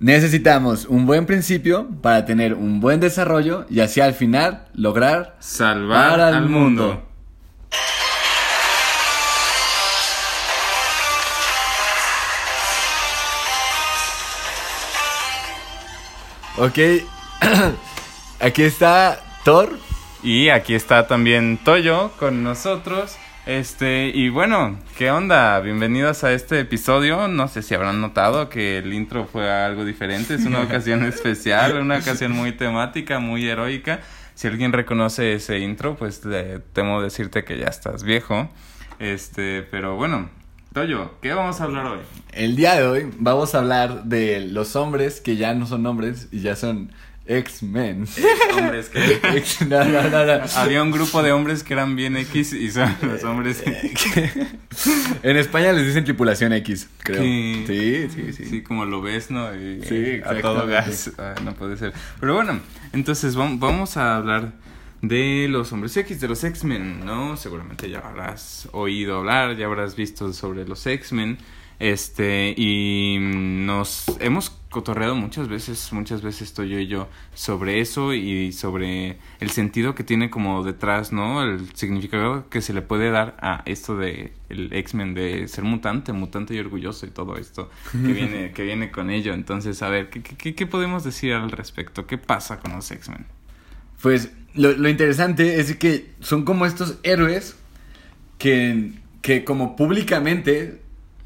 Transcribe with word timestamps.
Necesitamos 0.00 0.86
un 0.86 1.04
buen 1.04 1.26
principio 1.26 1.86
para 2.00 2.24
tener 2.24 2.54
un 2.54 2.80
buen 2.80 3.00
desarrollo 3.00 3.66
y 3.68 3.80
así 3.80 4.00
al 4.00 4.14
final 4.14 4.64
lograr 4.72 5.36
salvar 5.40 6.18
al 6.20 6.48
mundo. 6.48 7.02
Ok, 16.56 16.78
aquí 18.40 18.62
está 18.62 19.20
Thor. 19.44 19.78
Y 20.22 20.48
aquí 20.48 20.74
está 20.74 21.06
también 21.06 21.58
Toyo 21.62 22.12
con 22.18 22.42
nosotros. 22.42 23.16
Este, 23.50 24.12
y 24.14 24.28
bueno, 24.28 24.78
¿qué 24.96 25.10
onda? 25.10 25.58
Bienvenidos 25.58 26.22
a 26.22 26.32
este 26.32 26.60
episodio. 26.60 27.26
No 27.26 27.48
sé 27.48 27.62
si 27.62 27.74
habrán 27.74 28.00
notado 28.00 28.48
que 28.48 28.78
el 28.78 28.94
intro 28.94 29.26
fue 29.26 29.50
algo 29.50 29.84
diferente. 29.84 30.34
Es 30.34 30.46
una 30.46 30.60
ocasión 30.62 31.04
especial, 31.04 31.76
una 31.76 31.98
ocasión 31.98 32.30
muy 32.30 32.52
temática, 32.52 33.18
muy 33.18 33.48
heroica. 33.48 34.02
Si 34.36 34.46
alguien 34.46 34.72
reconoce 34.72 35.34
ese 35.34 35.58
intro, 35.58 35.96
pues 35.96 36.22
temo 36.72 37.02
decirte 37.02 37.42
que 37.42 37.58
ya 37.58 37.66
estás 37.66 38.04
viejo. 38.04 38.48
Este, 39.00 39.62
pero 39.62 39.96
bueno, 39.96 40.30
Toyo, 40.72 41.16
¿qué 41.20 41.32
vamos 41.32 41.60
a 41.60 41.64
hablar 41.64 41.86
hoy? 41.86 41.98
El 42.30 42.54
día 42.54 42.76
de 42.76 42.86
hoy 42.86 43.10
vamos 43.18 43.56
a 43.56 43.58
hablar 43.58 44.04
de 44.04 44.38
los 44.38 44.76
hombres 44.76 45.20
que 45.20 45.34
ya 45.34 45.54
no 45.54 45.66
son 45.66 45.84
hombres 45.86 46.28
y 46.30 46.42
ya 46.42 46.54
son 46.54 46.92
X-Men. 47.30 48.06
Hombres 48.58 48.88
que. 48.88 49.20
no, 49.66 49.84
no, 49.84 50.02
no, 50.02 50.42
Había 50.56 50.82
un 50.82 50.90
grupo 50.90 51.22
de 51.22 51.32
hombres 51.32 51.62
que 51.62 51.74
eran 51.74 51.94
bien 51.94 52.16
X 52.16 52.52
y 52.52 52.70
son 52.70 52.94
los 53.02 53.22
hombres. 53.24 53.62
en 55.22 55.36
España 55.36 55.72
les 55.72 55.86
dicen 55.86 56.04
tripulación 56.04 56.52
X, 56.54 56.88
creo. 56.98 57.22
Sí, 57.22 57.64
sí, 57.66 58.32
sí. 58.32 58.44
Sí, 58.46 58.62
como 58.62 58.84
lo 58.84 59.00
ves, 59.00 59.30
¿no? 59.30 59.48
sí, 59.52 60.20
a 60.24 60.40
todo 60.40 60.66
gas. 60.66 61.12
no 61.44 61.54
puede 61.54 61.76
ser. 61.76 61.92
Pero 62.18 62.34
bueno, 62.34 62.60
entonces 62.92 63.36
vamos 63.36 63.96
a 63.96 64.16
hablar 64.16 64.52
de 65.02 65.46
los 65.48 65.72
hombres 65.72 65.96
X, 65.96 66.20
de 66.20 66.28
los 66.28 66.42
X-Men, 66.42 67.04
¿no? 67.04 67.36
Seguramente 67.36 67.88
ya 67.88 68.00
habrás 68.00 68.68
oído 68.72 69.18
hablar, 69.18 69.56
ya 69.56 69.66
habrás 69.66 69.96
visto 69.96 70.32
sobre 70.32 70.66
los 70.66 70.86
X-Men. 70.86 71.38
Este, 71.78 72.54
y 72.56 73.16
nos 73.20 74.04
hemos 74.20 74.59
cotorreado 74.70 75.16
muchas 75.16 75.48
veces, 75.48 75.92
muchas 75.92 76.22
veces 76.22 76.42
estoy 76.42 76.70
yo 76.70 76.78
y 76.78 76.86
yo 76.86 77.08
sobre 77.34 77.80
eso 77.80 78.14
y 78.14 78.52
sobre 78.52 79.18
el 79.40 79.50
sentido 79.50 79.96
que 79.96 80.04
tiene 80.04 80.30
como 80.30 80.62
detrás, 80.62 81.12
¿no? 81.12 81.42
El 81.42 81.74
significado 81.74 82.48
que 82.48 82.62
se 82.62 82.72
le 82.72 82.80
puede 82.80 83.10
dar 83.10 83.36
a 83.42 83.62
esto 83.66 83.96
de 83.96 84.32
el 84.48 84.72
X-Men 84.72 85.14
de 85.14 85.48
ser 85.48 85.64
mutante, 85.64 86.12
mutante 86.12 86.54
y 86.54 86.60
orgulloso 86.60 87.04
y 87.04 87.10
todo 87.10 87.36
esto 87.36 87.68
que 87.90 88.12
viene, 88.12 88.52
que 88.54 88.62
viene 88.62 88.92
con 88.92 89.10
ello. 89.10 89.34
Entonces, 89.34 89.82
a 89.82 89.88
ver, 89.88 90.08
¿qué, 90.08 90.22
qué, 90.22 90.54
qué 90.54 90.66
podemos 90.66 91.02
decir 91.02 91.32
al 91.32 91.50
respecto? 91.50 92.06
¿Qué 92.06 92.16
pasa 92.16 92.60
con 92.60 92.72
los 92.72 92.88
X-Men? 92.90 93.26
Pues 94.00 94.30
lo, 94.54 94.72
lo 94.72 94.88
interesante 94.88 95.60
es 95.60 95.74
que 95.76 96.12
son 96.20 96.44
como 96.44 96.64
estos 96.64 96.98
héroes 97.02 97.56
que, 98.38 98.92
que 99.20 99.44
como 99.44 99.74
públicamente 99.74 100.80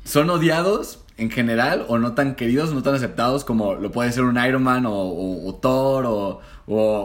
son 0.04 0.30
odiados 0.30 1.03
en 1.16 1.30
general 1.30 1.84
o 1.88 1.98
no 1.98 2.14
tan 2.14 2.34
queridos, 2.34 2.72
no 2.72 2.82
tan 2.82 2.94
aceptados 2.94 3.44
como 3.44 3.74
lo 3.74 3.92
puede 3.92 4.10
ser 4.12 4.24
un 4.24 4.36
Iron 4.44 4.62
Man 4.62 4.84
o, 4.86 5.58
Thor 5.62 6.04
o, 6.06 6.40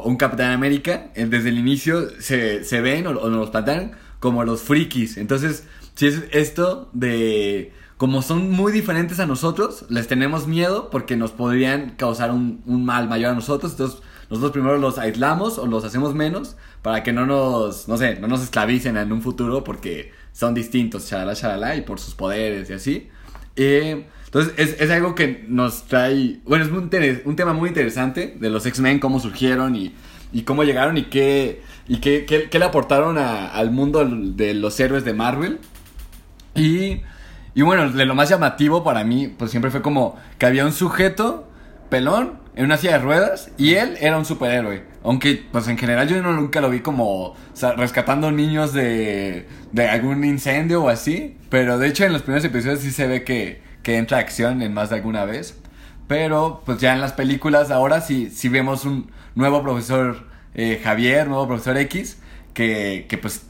un 0.03 0.17
Capitán 0.17 0.51
América. 0.51 1.11
Eh, 1.15 1.25
desde 1.25 1.49
el 1.49 1.57
inicio 1.57 2.09
se, 2.19 2.63
se 2.63 2.81
ven 2.81 3.07
o, 3.07 3.13
nos 3.13 3.49
plantean 3.49 3.91
como 4.19 4.43
los 4.43 4.61
frikis. 4.61 5.17
Entonces, 5.17 5.65
si 5.95 6.07
es 6.07 6.23
esto 6.31 6.89
de... 6.93 7.73
Como 7.97 8.21
son 8.21 8.49
muy 8.49 8.71
diferentes 8.71 9.19
a 9.19 9.25
nosotros, 9.25 9.85
les 9.89 10.07
tenemos 10.07 10.47
miedo 10.47 10.89
porque 10.89 11.17
nos 11.17 11.31
podrían 11.31 11.89
causar 11.97 12.31
un, 12.31 12.63
un 12.65 12.85
mal 12.85 13.09
mayor 13.09 13.31
a 13.31 13.35
nosotros. 13.35 13.73
Entonces, 13.73 13.99
nosotros 14.29 14.51
primero 14.53 14.77
los 14.77 14.97
aislamos 14.97 15.57
o 15.57 15.65
los 15.65 15.83
hacemos 15.83 16.13
menos 16.13 16.55
para 16.81 17.03
que 17.03 17.11
no 17.11 17.25
nos, 17.25 17.87
no 17.87 17.97
sé, 17.97 18.19
no 18.19 18.27
nos 18.27 18.41
esclavicen 18.41 18.95
en 18.95 19.11
un 19.11 19.21
futuro 19.21 19.63
porque 19.63 20.13
son 20.31 20.53
distintos, 20.53 21.07
charala, 21.07 21.35
charala, 21.35 21.75
y 21.75 21.81
por 21.81 21.99
sus 21.99 22.15
poderes 22.15 22.69
y 22.69 22.73
así. 22.73 23.09
Entonces, 23.59 24.53
es, 24.57 24.79
es, 24.79 24.91
algo 24.91 25.15
que 25.15 25.43
nos 25.47 25.85
trae. 25.87 26.39
Bueno, 26.45 26.63
es 26.63 26.71
un, 26.71 26.89
un 27.25 27.35
tema 27.35 27.53
muy 27.53 27.69
interesante 27.69 28.35
de 28.39 28.49
los 28.49 28.65
X-Men, 28.65 28.99
cómo 28.99 29.19
surgieron 29.19 29.75
y, 29.75 29.93
y, 30.31 30.43
cómo 30.43 30.63
llegaron 30.63 30.97
y 30.97 31.03
qué, 31.05 31.61
y 31.87 31.97
qué, 31.97 32.25
qué, 32.25 32.59
le 32.59 32.65
aportaron 32.65 33.17
al 33.17 33.71
mundo 33.71 34.05
de 34.05 34.53
los 34.53 34.79
héroes 34.79 35.03
de 35.03 35.13
Marvel. 35.13 35.59
Y, 36.55 37.01
y 37.53 37.61
bueno, 37.61 37.91
de 37.91 38.05
lo 38.05 38.15
más 38.15 38.29
llamativo 38.29 38.83
para 38.83 39.03
mí, 39.03 39.27
pues 39.27 39.51
siempre 39.51 39.71
fue 39.71 39.81
como 39.81 40.15
que 40.37 40.45
había 40.45 40.65
un 40.65 40.73
sujeto 40.73 41.49
pelón 41.89 42.39
en 42.55 42.65
una 42.65 42.77
silla 42.77 42.93
de 42.93 42.99
ruedas 42.99 43.51
y 43.57 43.73
él 43.73 43.97
era 43.99 44.17
un 44.17 44.25
superhéroe. 44.25 44.83
Aunque, 45.03 45.45
pues 45.51 45.67
en 45.67 45.77
general 45.77 46.07
yo 46.07 46.21
nunca 46.21 46.61
lo 46.61 46.69
vi 46.69 46.81
como 46.81 47.35
rescatando 47.77 48.31
niños 48.31 48.73
de, 48.73 49.47
de 49.71 49.87
algún 49.87 50.23
incendio 50.23 50.83
o 50.83 50.89
así. 50.89 51.37
Pero 51.49 51.77
de 51.77 51.87
hecho 51.87 52.05
en 52.05 52.13
los 52.13 52.21
primeros 52.21 52.45
episodios 52.45 52.79
sí 52.79 52.91
se 52.91 53.07
ve 53.07 53.23
que, 53.23 53.61
que 53.83 53.97
entra 53.97 54.17
acción 54.17 54.61
en 54.61 54.73
más 54.73 54.89
de 54.89 54.97
alguna 54.97 55.25
vez. 55.25 55.57
Pero 56.07 56.63
pues 56.65 56.79
ya 56.79 56.93
en 56.93 57.01
las 57.01 57.13
películas 57.13 57.71
ahora 57.71 58.01
sí, 58.01 58.29
sí 58.29 58.49
vemos 58.49 58.85
un 58.85 59.11
nuevo 59.35 59.61
profesor 59.63 60.27
eh, 60.55 60.81
Javier, 60.83 61.27
nuevo 61.27 61.47
profesor 61.47 61.77
X, 61.77 62.17
que, 62.53 63.05
que 63.07 63.17
pues 63.17 63.45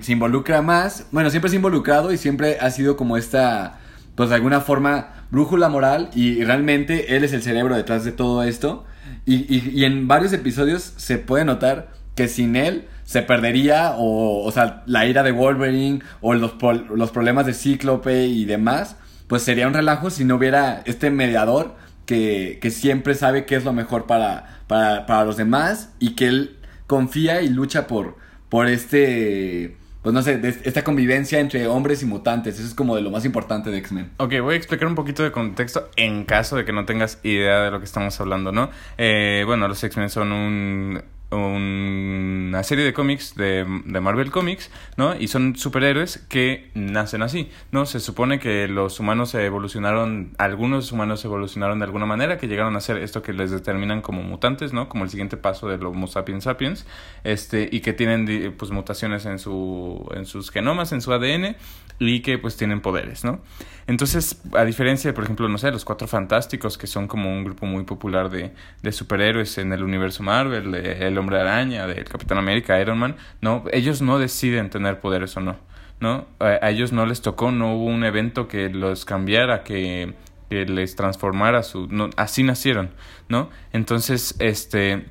se 0.00 0.12
involucra 0.12 0.62
más. 0.62 1.06
Bueno, 1.12 1.30
siempre 1.30 1.50
se 1.50 1.56
ha 1.56 1.58
involucrado 1.58 2.12
y 2.12 2.18
siempre 2.18 2.58
ha 2.60 2.70
sido 2.70 2.96
como 2.96 3.16
esta, 3.16 3.80
pues 4.14 4.28
de 4.28 4.34
alguna 4.34 4.60
forma, 4.60 5.26
brújula 5.30 5.68
moral 5.68 6.10
y 6.14 6.44
realmente 6.44 7.16
él 7.16 7.24
es 7.24 7.32
el 7.32 7.42
cerebro 7.42 7.74
detrás 7.74 8.04
de 8.04 8.12
todo 8.12 8.42
esto. 8.42 8.84
Y, 9.24 9.84
en 9.84 10.08
varios 10.08 10.32
episodios 10.32 10.94
se 10.96 11.18
puede 11.18 11.44
notar 11.44 11.92
que 12.14 12.28
sin 12.28 12.56
él 12.56 12.86
se 13.04 13.22
perdería 13.22 13.94
o, 13.96 14.44
o 14.44 14.52
sea, 14.52 14.82
la 14.86 15.06
ira 15.06 15.22
de 15.22 15.32
Wolverine 15.32 16.00
o 16.20 16.34
los, 16.34 16.54
los 16.94 17.10
problemas 17.10 17.46
de 17.46 17.54
Cíclope 17.54 18.26
y 18.26 18.44
demás, 18.44 18.96
pues 19.26 19.42
sería 19.42 19.66
un 19.66 19.74
relajo 19.74 20.10
si 20.10 20.24
no 20.24 20.36
hubiera 20.36 20.82
este 20.84 21.10
mediador 21.10 21.74
que, 22.06 22.58
que 22.60 22.70
siempre 22.70 23.14
sabe 23.14 23.44
qué 23.46 23.56
es 23.56 23.64
lo 23.64 23.72
mejor 23.72 24.06
para, 24.06 24.60
para, 24.66 25.06
para 25.06 25.24
los 25.24 25.36
demás 25.36 25.90
y 25.98 26.14
que 26.14 26.26
él 26.26 26.56
confía 26.86 27.42
y 27.42 27.48
lucha 27.48 27.86
por, 27.86 28.16
por 28.48 28.66
este 28.68 29.76
pues 30.02 30.12
no 30.12 30.22
sé, 30.22 30.40
esta 30.64 30.82
convivencia 30.82 31.38
entre 31.38 31.66
hombres 31.68 32.02
y 32.02 32.06
mutantes. 32.06 32.58
Eso 32.58 32.66
es 32.66 32.74
como 32.74 32.96
de 32.96 33.02
lo 33.02 33.10
más 33.10 33.24
importante 33.24 33.70
de 33.70 33.78
X-Men. 33.78 34.10
Ok, 34.16 34.34
voy 34.40 34.54
a 34.54 34.56
explicar 34.56 34.88
un 34.88 34.96
poquito 34.96 35.22
de 35.22 35.30
contexto 35.30 35.88
en 35.96 36.24
caso 36.24 36.56
de 36.56 36.64
que 36.64 36.72
no 36.72 36.84
tengas 36.84 37.20
idea 37.22 37.60
de 37.60 37.70
lo 37.70 37.78
que 37.78 37.84
estamos 37.84 38.20
hablando, 38.20 38.50
¿no? 38.50 38.70
Eh, 38.98 39.44
bueno, 39.46 39.68
los 39.68 39.82
X-Men 39.82 40.10
son 40.10 40.32
un 40.32 41.02
una 41.32 42.62
serie 42.62 42.84
de 42.84 42.92
cómics 42.92 43.34
de, 43.34 43.64
de, 43.84 44.00
Marvel 44.00 44.30
Comics, 44.30 44.70
¿no? 44.96 45.16
Y 45.18 45.28
son 45.28 45.56
superhéroes 45.56 46.18
que 46.28 46.70
nacen 46.74 47.22
así, 47.22 47.50
¿no? 47.70 47.86
Se 47.86 48.00
supone 48.00 48.38
que 48.38 48.68
los 48.68 49.00
humanos 49.00 49.34
evolucionaron, 49.34 50.34
algunos 50.38 50.92
humanos 50.92 51.24
evolucionaron 51.24 51.78
de 51.78 51.84
alguna 51.86 52.06
manera, 52.06 52.38
que 52.38 52.48
llegaron 52.48 52.76
a 52.76 52.80
ser 52.80 52.98
esto 52.98 53.22
que 53.22 53.32
les 53.32 53.50
determinan 53.50 54.02
como 54.02 54.22
mutantes, 54.22 54.72
¿no? 54.72 54.88
Como 54.88 55.04
el 55.04 55.10
siguiente 55.10 55.36
paso 55.36 55.68
del 55.68 55.84
Homo 55.84 56.06
sapiens 56.06 56.44
sapiens, 56.44 56.86
este, 57.24 57.68
y 57.70 57.80
que 57.80 57.92
tienen, 57.92 58.54
pues, 58.56 58.70
mutaciones 58.70 59.26
en, 59.26 59.38
su, 59.38 60.08
en 60.14 60.26
sus 60.26 60.50
genomas, 60.50 60.92
en 60.92 61.00
su 61.00 61.12
ADN, 61.12 61.56
y 61.98 62.20
que, 62.20 62.38
pues, 62.38 62.56
tienen 62.56 62.80
poderes, 62.80 63.24
¿no? 63.24 63.40
Entonces, 63.86 64.40
a 64.56 64.64
diferencia 64.64 65.10
de, 65.10 65.14
por 65.14 65.24
ejemplo, 65.24 65.48
no 65.48 65.58
sé, 65.58 65.70
los 65.70 65.84
Cuatro 65.84 66.06
Fantásticos, 66.06 66.78
que 66.78 66.86
son 66.86 67.08
como 67.08 67.30
un 67.30 67.44
grupo 67.44 67.66
muy 67.66 67.84
popular 67.84 68.30
de, 68.30 68.52
de 68.82 68.92
superhéroes 68.92 69.58
en 69.58 69.72
el 69.72 69.82
universo 69.82 70.22
Marvel, 70.22 70.74
el 70.74 71.18
Hombre 71.22 71.40
Araña, 71.40 71.86
del 71.86 72.04
Capitán 72.04 72.38
América, 72.38 72.80
Iron 72.80 72.98
Man, 72.98 73.14
no, 73.40 73.62
ellos 73.72 74.02
no 74.02 74.18
deciden 74.18 74.70
tener 74.70 74.98
poderes 74.98 75.36
o 75.36 75.40
no, 75.40 75.56
¿no? 76.00 76.26
A, 76.40 76.68
ellos 76.68 76.92
no 76.92 77.06
les 77.06 77.22
tocó, 77.22 77.52
no 77.52 77.76
hubo 77.76 77.84
un 77.84 78.02
evento 78.02 78.48
que 78.48 78.68
los 78.70 79.04
cambiara, 79.04 79.62
que, 79.62 80.14
que 80.50 80.64
les 80.64 80.96
transformara 80.96 81.62
su, 81.62 81.88
así 82.16 82.42
nacieron, 82.42 82.90
¿no? 83.28 83.50
Entonces, 83.72 84.34
este 84.40 85.06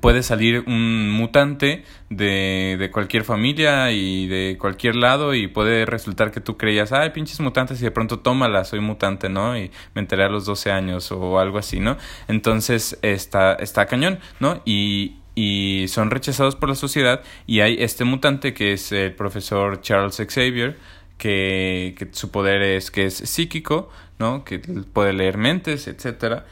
puede 0.00 0.22
salir 0.22 0.64
un 0.66 1.10
mutante 1.10 1.84
de, 2.10 2.76
de, 2.78 2.90
cualquier 2.90 3.24
familia 3.24 3.92
y 3.92 4.26
de 4.26 4.56
cualquier 4.58 4.96
lado 4.96 5.34
y 5.34 5.46
puede 5.46 5.86
resultar 5.86 6.30
que 6.30 6.40
tú 6.40 6.56
creías, 6.56 6.92
ay, 6.92 7.10
pinches 7.10 7.40
mutantes 7.40 7.80
y 7.80 7.84
de 7.84 7.90
pronto 7.90 8.18
tómala, 8.18 8.64
soy 8.64 8.80
mutante, 8.80 9.28
¿no? 9.28 9.56
Y 9.56 9.70
me 9.94 10.00
enteré 10.00 10.24
a 10.24 10.28
los 10.28 10.44
12 10.44 10.72
años 10.72 11.12
o 11.12 11.38
algo 11.38 11.58
así, 11.58 11.80
¿no? 11.80 11.96
Entonces 12.28 12.98
está, 13.02 13.54
está 13.54 13.86
cañón, 13.86 14.18
¿no? 14.40 14.60
Y, 14.64 15.16
y 15.36 15.86
son 15.88 16.10
rechazados 16.10 16.56
por 16.56 16.68
la 16.68 16.74
sociedad 16.74 17.22
y 17.46 17.60
hay 17.60 17.76
este 17.78 18.02
mutante 18.02 18.54
que 18.54 18.72
es 18.72 18.90
el 18.90 19.14
profesor 19.14 19.80
Charles 19.80 20.16
Xavier, 20.16 20.76
que, 21.16 21.94
que 21.96 22.08
su 22.10 22.32
poder 22.32 22.62
es 22.62 22.90
que 22.90 23.06
es 23.06 23.14
psíquico, 23.14 23.88
¿no? 24.18 24.44
Que 24.44 24.58
puede 24.58 25.12
leer 25.12 25.38
mentes, 25.38 25.86
etcétera 25.86 26.46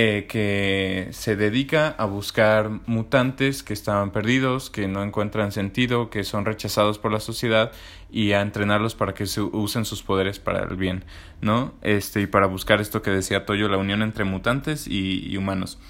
eh, 0.00 0.26
que 0.28 1.08
se 1.10 1.34
dedica 1.34 1.88
a 1.98 2.04
buscar 2.04 2.70
mutantes 2.86 3.64
que 3.64 3.72
estaban 3.72 4.12
perdidos, 4.12 4.70
que 4.70 4.86
no 4.86 5.02
encuentran 5.02 5.50
sentido, 5.50 6.08
que 6.08 6.22
son 6.22 6.44
rechazados 6.44 7.00
por 7.00 7.10
la 7.10 7.18
sociedad 7.18 7.72
y 8.08 8.30
a 8.30 8.40
entrenarlos 8.40 8.94
para 8.94 9.12
que 9.12 9.26
se 9.26 9.40
usen 9.40 9.84
sus 9.84 10.04
poderes 10.04 10.38
para 10.38 10.62
el 10.62 10.76
bien, 10.76 11.04
¿no? 11.40 11.74
Este, 11.82 12.20
y 12.20 12.26
para 12.28 12.46
buscar 12.46 12.80
esto 12.80 13.02
que 13.02 13.10
decía 13.10 13.44
Toyo, 13.44 13.68
la 13.68 13.76
unión 13.76 14.02
entre 14.02 14.22
mutantes 14.22 14.86
y, 14.86 15.36
humanos. 15.36 15.80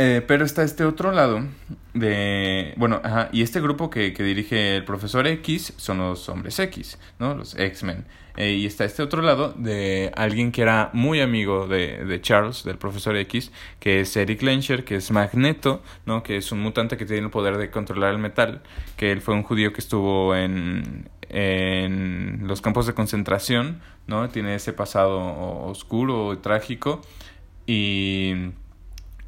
Eh, 0.00 0.22
pero 0.24 0.44
está 0.44 0.62
este 0.62 0.84
otro 0.84 1.10
lado 1.10 1.42
de... 1.92 2.72
Bueno, 2.76 3.00
ajá, 3.02 3.30
y 3.32 3.42
este 3.42 3.60
grupo 3.60 3.90
que, 3.90 4.12
que 4.12 4.22
dirige 4.22 4.76
el 4.76 4.84
profesor 4.84 5.26
X 5.26 5.72
son 5.76 5.98
los 5.98 6.28
hombres 6.28 6.56
X, 6.60 7.00
¿no? 7.18 7.34
Los 7.34 7.58
X-Men. 7.58 8.04
Eh, 8.36 8.52
y 8.52 8.66
está 8.66 8.84
este 8.84 9.02
otro 9.02 9.22
lado 9.22 9.52
de 9.56 10.12
alguien 10.14 10.52
que 10.52 10.62
era 10.62 10.90
muy 10.92 11.20
amigo 11.20 11.66
de, 11.66 12.04
de, 12.04 12.20
Charles, 12.20 12.62
del 12.62 12.78
profesor 12.78 13.16
X, 13.16 13.50
que 13.80 13.98
es 13.98 14.16
Eric 14.16 14.40
Lenscher, 14.42 14.84
que 14.84 14.94
es 14.94 15.10
Magneto, 15.10 15.82
¿no? 16.06 16.22
que 16.22 16.36
es 16.36 16.52
un 16.52 16.60
mutante 16.60 16.96
que 16.96 17.04
tiene 17.04 17.24
el 17.24 17.30
poder 17.30 17.56
de 17.56 17.72
controlar 17.72 18.12
el 18.12 18.18
metal, 18.18 18.62
que 18.96 19.10
él 19.10 19.20
fue 19.20 19.34
un 19.34 19.42
judío 19.42 19.72
que 19.72 19.80
estuvo 19.80 20.36
en, 20.36 21.08
en 21.28 22.46
los 22.46 22.60
campos 22.60 22.86
de 22.86 22.94
concentración, 22.94 23.80
¿no? 24.06 24.28
tiene 24.28 24.54
ese 24.54 24.72
pasado 24.72 25.18
oscuro, 25.66 26.32
y 26.32 26.36
trágico, 26.36 27.02
y, 27.66 28.52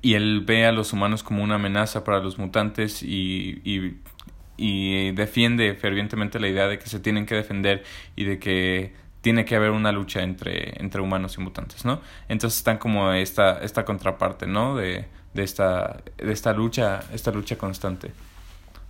y 0.02 0.14
él 0.14 0.43
ve 0.47 0.67
a 0.67 0.73
los 0.73 0.93
humanos 0.93 1.23
como 1.23 1.43
una 1.43 1.56
amenaza 1.56 2.05
para 2.05 2.20
los 2.20 2.38
mutantes 2.38 3.02
y, 3.02 3.61
y 3.64 3.99
y 4.61 5.12
defiende 5.12 5.75
fervientemente 5.75 6.38
la 6.38 6.47
idea 6.47 6.69
de 6.69 6.79
que 6.79 6.87
se 6.87 7.00
tienen 7.00 7.25
que 7.25 7.35
defender 7.35 7.82
y 8.14 8.25
de 8.25 8.38
que 8.38 8.93
tiene 9.23 9.47
que 9.47 9.56
haber 9.56 9.70
una 9.70 9.91
lucha 9.91 10.23
entre, 10.23 10.79
entre 10.82 11.00
humanos 11.00 11.37
y 11.38 11.41
mutantes, 11.41 11.87
¿no? 11.87 12.02
Entonces 12.29 12.58
están 12.58 12.76
como 12.76 13.11
esta, 13.12 13.58
esta 13.62 13.87
contraparte, 13.87 14.47
¿no? 14.47 14.76
De, 14.76 15.06
de, 15.32 15.43
esta, 15.43 16.02
de 16.19 16.32
esta 16.32 16.52
lucha, 16.52 17.00
esta 17.14 17.31
lucha 17.31 17.56
constante. 17.56 18.12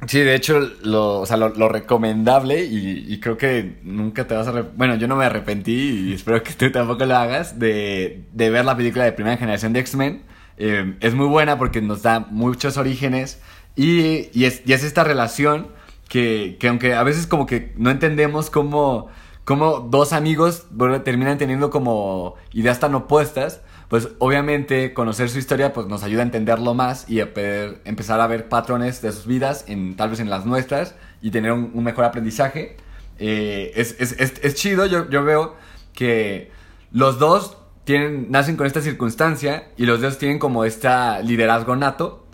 Sí, 0.09 0.19
de 0.21 0.35
hecho, 0.35 0.59
lo, 0.83 1.21
o 1.21 1.27
sea, 1.27 1.37
lo, 1.37 1.69
recomendable 1.69 2.65
y, 2.65 3.21
creo 3.21 3.37
que 3.37 3.79
nunca 3.85 4.27
te 4.27 4.35
vas 4.35 4.49
a... 4.49 4.63
Bueno, 4.63 4.97
yo 4.97 5.07
no 5.07 5.15
me 5.15 5.27
arrepentí 5.27 6.09
y 6.09 6.15
espero 6.15 6.43
que 6.43 6.53
tú 6.55 6.73
tampoco 6.73 7.05
lo 7.05 7.17
hagas 7.17 7.59
de, 7.59 8.25
de 8.33 8.51
ver 8.51 8.65
la 8.65 8.77
película 8.77 9.05
de 9.05 9.13
primera 9.13 9.37
generación 9.37 9.73
de 9.73 9.81
X-Men. 9.81 10.23
Eh, 10.63 10.95
es 11.01 11.15
muy 11.15 11.27
buena 11.27 11.57
porque 11.57 11.81
nos 11.81 12.03
da 12.03 12.21
muchos 12.21 12.77
orígenes 12.77 13.41
y, 13.77 14.29
y, 14.39 14.45
es, 14.45 14.61
y 14.67 14.75
es 14.75 14.85
esta 14.85 15.05
relación 15.05 15.69
que, 16.07 16.59
que, 16.61 16.69
aunque 16.69 16.93
a 16.93 17.03
veces 17.03 17.27
como 17.27 17.47
que 17.47 17.73
no 17.79 17.91
entendemos 17.91 18.51
cómo, 18.51 19.09
cómo 19.45 19.81
dos 19.81 20.13
amigos 20.13 20.67
terminan 21.03 21.39
teniendo 21.39 21.71
como 21.71 22.35
ideas 22.53 22.79
tan 22.79 22.95
opuestas, 22.95 23.63
pues 23.89 24.11
obviamente 24.19 24.93
conocer 24.93 25.31
su 25.31 25.39
historia 25.39 25.73
pues 25.73 25.87
nos 25.87 26.03
ayuda 26.03 26.21
a 26.21 26.25
entenderlo 26.25 26.75
más 26.75 27.09
y 27.09 27.21
a 27.21 27.33
poder 27.33 27.81
empezar 27.87 28.21
a 28.21 28.27
ver 28.27 28.51
patrones 28.51 29.01
de 29.01 29.13
sus 29.13 29.27
vidas, 29.27 29.65
en, 29.67 29.97
tal 29.97 30.11
vez 30.11 30.21
en 30.21 30.29
las 30.29 30.45
nuestras, 30.45 30.95
y 31.23 31.31
tener 31.31 31.53
un, 31.53 31.83
mejor 31.83 32.05
aprendizaje. 32.05 32.77
Eh, 33.19 33.73
es, 33.77 33.97
es, 33.99 34.13
es, 34.21 34.55
chido, 34.57 34.85
yo, 34.85 35.09
yo 35.09 35.25
veo 35.25 35.57
que 35.95 36.51
los 36.93 37.19
dos 37.19 37.57
tienen, 37.85 38.31
nacen 38.31 38.57
con 38.57 38.67
esta 38.67 38.81
circunstancia 38.81 39.69
y 39.77 39.87
los 39.87 40.01
dos 40.01 40.19
tienen 40.19 40.39
como 40.39 40.65
este 40.65 40.89
liderazgo 41.25 41.77
nato 41.77 42.27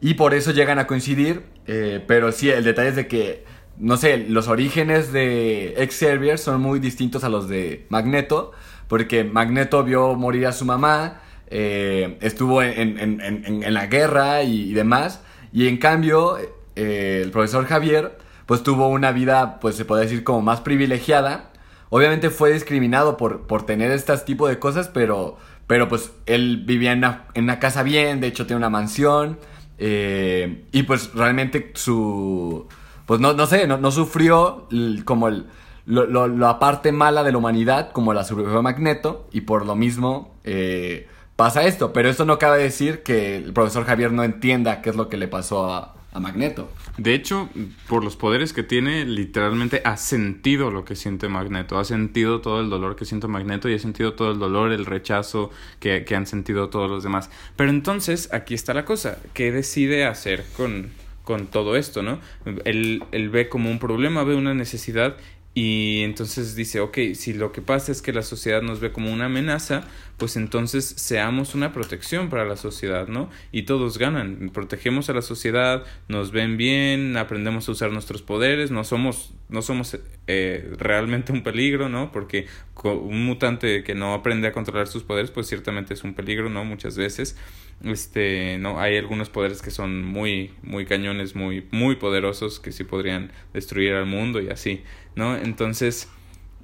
y 0.00 0.14
por 0.14 0.34
eso 0.34 0.50
llegan 0.50 0.80
a 0.80 0.86
coincidir. 0.86 1.44
Eh, 1.66 2.02
pero 2.06 2.32
sí, 2.32 2.50
el 2.50 2.64
detalle 2.64 2.88
es 2.88 2.96
de 2.96 3.06
que, 3.06 3.44
no 3.78 3.96
sé, 3.96 4.18
los 4.18 4.48
orígenes 4.48 5.12
de 5.12 5.88
Xavier 5.90 6.38
son 6.38 6.60
muy 6.60 6.80
distintos 6.80 7.22
a 7.22 7.28
los 7.28 7.48
de 7.48 7.86
Magneto. 7.88 8.50
Porque 8.88 9.24
Magneto 9.24 9.84
vio 9.84 10.14
morir 10.16 10.46
a 10.46 10.52
su 10.52 10.66
mamá, 10.66 11.22
eh, 11.46 12.18
estuvo 12.20 12.62
en, 12.62 12.98
en, 12.98 13.20
en, 13.20 13.62
en, 13.62 13.74
la 13.74 13.86
guerra 13.86 14.42
y, 14.42 14.74
demás. 14.74 15.22
Y 15.52 15.68
en 15.68 15.78
cambio, 15.78 16.36
eh, 16.74 17.20
el 17.22 17.30
profesor 17.30 17.64
Javier, 17.64 18.18
pues 18.44 18.62
tuvo 18.62 18.88
una 18.88 19.12
vida, 19.12 19.60
pues 19.60 19.76
se 19.76 19.84
puede 19.84 20.02
decir 20.02 20.24
como 20.24 20.42
más 20.42 20.60
privilegiada. 20.60 21.51
Obviamente 21.94 22.30
fue 22.30 22.54
discriminado 22.54 23.18
por, 23.18 23.42
por 23.42 23.66
tener 23.66 23.90
este 23.90 24.16
tipo 24.16 24.48
de 24.48 24.58
cosas, 24.58 24.88
pero, 24.88 25.36
pero 25.66 25.90
pues 25.90 26.10
él 26.24 26.62
vivía 26.64 26.92
en 26.92 27.04
una, 27.36 27.58
casa 27.58 27.82
bien, 27.82 28.18
de 28.22 28.28
hecho 28.28 28.46
tiene 28.46 28.56
una 28.56 28.70
mansión. 28.70 29.38
Eh, 29.76 30.64
y 30.72 30.84
pues 30.84 31.12
realmente 31.12 31.70
su... 31.74 32.66
Pues 33.04 33.20
no, 33.20 33.34
no 33.34 33.44
sé, 33.44 33.66
no, 33.66 33.90
sufrió 33.90 34.68
como 35.04 35.28
el, 35.28 35.44
la 35.84 36.58
parte 36.58 36.92
mala 36.92 37.24
de 37.24 37.32
la 37.32 37.36
humanidad 37.36 37.92
como 37.92 38.14
la 38.14 38.24
sufrió 38.24 38.62
Magneto 38.62 39.28
y 39.30 39.42
por 39.42 39.66
lo 39.66 39.74
mismo 39.74 40.34
eh, 40.44 41.08
pasa 41.36 41.64
esto. 41.64 41.92
Pero 41.92 42.08
esto 42.08 42.24
no 42.24 42.38
cabe 42.38 42.62
decir 42.62 43.02
que 43.02 43.36
el 43.36 43.52
profesor 43.52 43.84
Javier 43.84 44.12
no 44.12 44.24
entienda 44.24 44.80
qué 44.80 44.88
es 44.88 44.96
lo 44.96 45.10
que 45.10 45.18
le 45.18 45.28
pasó 45.28 45.70
a, 45.70 45.94
a 46.10 46.20
Magneto. 46.20 46.70
De 46.98 47.14
hecho, 47.14 47.48
por 47.88 48.04
los 48.04 48.16
poderes 48.16 48.52
que 48.52 48.62
tiene, 48.62 49.06
literalmente 49.06 49.80
ha 49.84 49.96
sentido 49.96 50.70
lo 50.70 50.84
que 50.84 50.94
siente 50.94 51.28
Magneto, 51.28 51.78
ha 51.78 51.84
sentido 51.84 52.42
todo 52.42 52.60
el 52.60 52.68
dolor 52.68 52.96
que 52.96 53.06
siente 53.06 53.28
Magneto 53.28 53.68
y 53.68 53.74
ha 53.74 53.78
sentido 53.78 54.12
todo 54.12 54.30
el 54.30 54.38
dolor, 54.38 54.72
el 54.72 54.84
rechazo 54.84 55.50
que, 55.80 56.04
que 56.04 56.14
han 56.14 56.26
sentido 56.26 56.68
todos 56.68 56.90
los 56.90 57.02
demás. 57.02 57.30
Pero 57.56 57.70
entonces, 57.70 58.28
aquí 58.32 58.52
está 58.54 58.74
la 58.74 58.84
cosa, 58.84 59.18
¿qué 59.32 59.52
decide 59.52 60.04
hacer 60.04 60.44
con, 60.54 60.90
con 61.24 61.46
todo 61.46 61.76
esto, 61.76 62.02
¿no? 62.02 62.18
Él, 62.64 63.02
él 63.12 63.30
ve 63.30 63.48
como 63.48 63.70
un 63.70 63.78
problema, 63.78 64.24
ve 64.24 64.34
una 64.34 64.52
necesidad 64.52 65.16
y 65.54 66.00
entonces 66.02 66.54
dice, 66.54 66.80
ok, 66.80 66.98
si 67.14 67.34
lo 67.34 67.52
que 67.52 67.60
pasa 67.60 67.92
es 67.92 68.00
que 68.00 68.12
la 68.12 68.22
sociedad 68.22 68.62
nos 68.62 68.80
ve 68.80 68.90
como 68.90 69.12
una 69.12 69.26
amenaza, 69.26 69.86
pues 70.16 70.36
entonces 70.36 70.84
seamos 70.96 71.54
una 71.54 71.74
protección 71.74 72.30
para 72.30 72.46
la 72.46 72.56
sociedad, 72.56 73.06
¿no? 73.06 73.28
Y 73.50 73.64
todos 73.64 73.98
ganan, 73.98 74.50
protegemos 74.54 75.10
a 75.10 75.12
la 75.12 75.20
sociedad, 75.20 75.84
nos 76.08 76.32
ven 76.32 76.56
bien, 76.56 77.18
aprendemos 77.18 77.68
a 77.68 77.72
usar 77.72 77.92
nuestros 77.92 78.22
poderes, 78.22 78.70
no 78.70 78.82
somos, 78.82 79.34
no 79.50 79.60
somos 79.60 79.98
eh, 80.26 80.72
realmente 80.78 81.32
un 81.32 81.42
peligro, 81.42 81.90
¿no? 81.90 82.12
Porque 82.12 82.46
un 82.82 83.26
mutante 83.26 83.84
que 83.84 83.94
no 83.94 84.14
aprende 84.14 84.48
a 84.48 84.52
controlar 84.52 84.86
sus 84.86 85.02
poderes, 85.02 85.30
pues 85.30 85.48
ciertamente 85.48 85.92
es 85.92 86.02
un 86.02 86.14
peligro, 86.14 86.48
¿no? 86.48 86.64
Muchas 86.64 86.96
veces 86.96 87.36
este 87.84 88.58
no 88.58 88.80
hay 88.80 88.96
algunos 88.96 89.28
poderes 89.28 89.62
que 89.62 89.70
son 89.70 90.04
muy 90.04 90.52
muy 90.62 90.86
cañones 90.86 91.34
muy 91.34 91.66
muy 91.70 91.96
poderosos 91.96 92.60
que 92.60 92.72
sí 92.72 92.84
podrían 92.84 93.32
destruir 93.52 93.94
al 93.94 94.06
mundo 94.06 94.40
y 94.40 94.48
así 94.50 94.82
no 95.16 95.36
entonces 95.36 96.08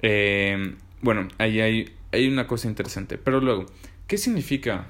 eh, 0.01 0.75
bueno 1.01 1.27
ahí 1.37 1.59
hay 1.59 1.93
hay 2.11 2.27
una 2.27 2.47
cosa 2.47 2.67
interesante. 2.67 3.17
Pero 3.17 3.39
luego 3.39 3.65
qué 4.07 4.17
significa 4.17 4.87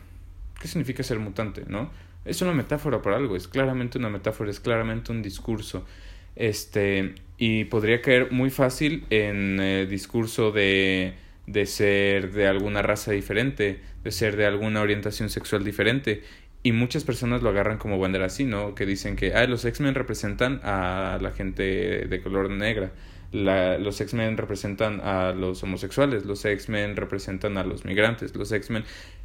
qué 0.60 0.68
significa 0.68 1.04
ser 1.04 1.20
mutante 1.20 1.64
no 1.68 1.90
es 2.26 2.42
una 2.42 2.54
metáfora 2.54 3.02
para 3.02 3.18
algo 3.18 3.36
es 3.36 3.48
claramente 3.48 3.98
una 3.98 4.10
metáfora 4.10 4.52
es 4.52 4.60
claramente 4.60 5.12
un 5.12 5.22
discurso. 5.22 5.86
Este 6.36 7.16
y 7.38 7.66
podría 7.66 8.02
caer 8.02 8.32
muy 8.32 8.50
fácil 8.50 9.06
en 9.10 9.60
el 9.60 9.90
discurso 9.90 10.52
de 10.52 11.16
de 11.52 11.66
ser 11.66 12.32
de 12.32 12.48
alguna 12.48 12.84
raza 12.84 13.12
diferente, 13.12 13.82
de 14.04 14.12
ser 14.12 14.38
de 14.38 14.46
alguna 14.46 14.82
orientación 14.82 15.30
sexual 15.30 15.64
diferente. 15.64 16.22
Y 16.62 16.74
muchas 16.74 17.04
personas 17.04 17.42
lo 17.42 17.50
agarran 17.50 17.78
como 17.78 17.98
bandera 17.98 18.26
así, 18.26 18.44
¿no? 18.44 18.76
Que 18.76 18.86
dicen 18.86 19.16
que 19.16 19.34
ah, 19.34 19.48
los 19.48 19.66
X-Men 19.66 19.96
representan 19.96 20.60
a 20.64 21.18
la 21.22 21.32
gente 21.32 22.06
de 22.08 22.22
color 22.22 22.52
negra, 22.52 22.92
los 23.32 24.02
X-Men 24.02 24.38
representan 24.38 25.02
a 25.02 25.32
los 25.32 25.64
homosexuales, 25.64 26.26
los 26.26 26.46
X-Men 26.46 26.96
representan 26.96 27.58
a 27.58 27.64
los 27.64 27.86
migrantes, 27.86 28.36
los 28.36 28.52
X-Men... 28.52 28.84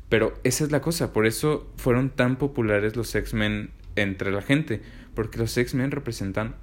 Pero 0.08 0.34
esa 0.44 0.64
es 0.64 0.70
la 0.70 0.80
cosa, 0.80 1.12
por 1.12 1.26
eso 1.26 1.72
fueron 1.76 2.10
tan 2.10 2.36
populares 2.36 2.94
los 2.94 3.14
X-Men 3.14 3.70
entre 3.96 4.30
la 4.30 4.42
gente, 4.42 4.82
porque 5.14 5.38
los 5.38 5.56
X-Men 5.56 5.90
representan 5.90 6.56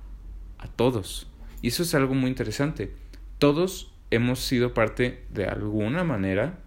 a 0.57 0.67
todos. 0.67 1.27
Y 1.61 1.69
eso 1.69 1.83
es 1.83 1.93
algo 1.95 2.13
muy 2.13 2.29
interesante. 2.29 2.93
Todos 3.39 3.90
hemos 4.11 4.39
sido 4.39 4.73
parte 4.73 5.23
de 5.29 5.45
alguna 5.45 6.03
manera 6.03 6.59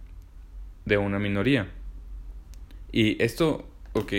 de 0.84 0.98
una 0.98 1.18
minoría. 1.18 1.68
Y 2.90 3.22
esto, 3.22 3.68
ok, 3.92 4.12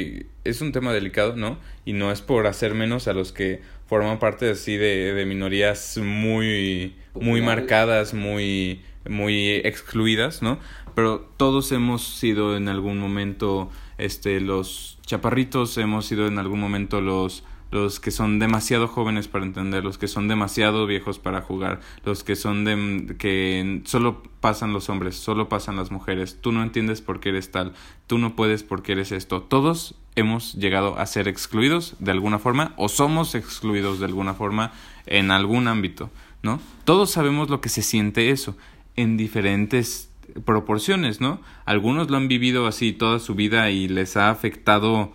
es 0.44 0.62
un 0.62 0.72
tema 0.72 0.94
delicado, 0.94 1.36
¿no? 1.36 1.58
Y 1.86 1.94
no 1.94 2.12
es 2.12 2.22
por 2.22 2.48
hacer 2.48 2.74
menos 2.74 3.08
a 3.08 3.14
los 3.14 3.32
que 3.32 3.62
forman 3.88 4.20
parte 4.20 4.50
así 4.50 4.78
de, 4.78 5.14
de 5.14 5.26
minorías 5.26 5.98
muy, 5.98 6.96
muy 7.14 7.42
marcadas, 7.42 8.14
muy, 8.14 8.82
muy 9.08 9.50
excluidas, 9.50 10.42
¿no? 10.42 10.60
Pero 10.96 11.20
todos 11.38 11.72
hemos 11.72 12.08
sido 12.18 12.56
en 12.56 12.70
algún 12.70 13.00
momento 13.00 13.70
este, 13.98 14.40
los 14.40 14.98
chaparritos, 15.06 15.78
hemos 15.78 16.06
sido 16.06 16.28
en 16.28 16.40
algún 16.40 16.60
momento 16.60 17.02
los 17.02 17.44
los 17.76 18.00
que 18.00 18.10
son 18.10 18.40
demasiado 18.40 18.88
jóvenes 18.88 19.28
para 19.28 19.44
entender, 19.44 19.84
los 19.84 19.98
que 19.98 20.08
son 20.08 20.30
demasiado 20.30 20.88
viejos 20.88 21.20
para 21.20 21.42
jugar, 21.42 21.82
los 22.06 22.24
que 22.24 22.38
son 22.38 22.64
de 22.64 23.18
que 23.18 23.82
solo 23.84 24.24
pasan 24.40 24.72
los 24.72 24.90
hombres, 24.90 25.16
solo 25.16 25.50
pasan 25.50 25.76
las 25.76 25.92
mujeres, 25.92 26.40
tú 26.40 26.54
no 26.54 26.64
entiendes 26.64 27.02
por 27.02 27.20
qué 27.20 27.30
eres 27.30 27.52
tal, 27.52 27.74
tú 28.08 28.18
no 28.18 28.34
puedes 28.38 28.64
porque 28.64 28.94
eres 28.94 29.12
esto. 29.12 29.42
Todos 29.42 29.96
hemos 30.16 30.54
llegado 30.54 30.98
a 30.98 31.06
ser 31.06 31.28
excluidos 31.28 31.98
de 32.00 32.12
alguna 32.12 32.40
forma 32.40 32.74
o 32.78 32.88
somos 32.88 33.36
excluidos 33.36 34.00
de 34.00 34.06
alguna 34.06 34.34
forma 34.34 34.72
en 35.06 35.30
algún 35.30 35.68
ámbito, 35.68 36.10
¿no? 36.44 36.62
Todos 36.86 37.12
sabemos 37.12 37.50
lo 37.50 37.60
que 37.60 37.68
se 37.68 37.82
siente 37.82 38.30
eso 38.30 38.56
en 38.96 39.18
diferentes 39.18 40.10
proporciones, 40.46 41.20
¿no? 41.20 41.42
Algunos 41.66 42.10
lo 42.10 42.16
han 42.16 42.30
vivido 42.30 42.68
así 42.68 42.94
toda 42.94 43.20
su 43.20 43.36
vida 43.36 43.70
y 43.70 43.90
les 43.90 44.16
ha 44.16 44.30
afectado 44.30 45.12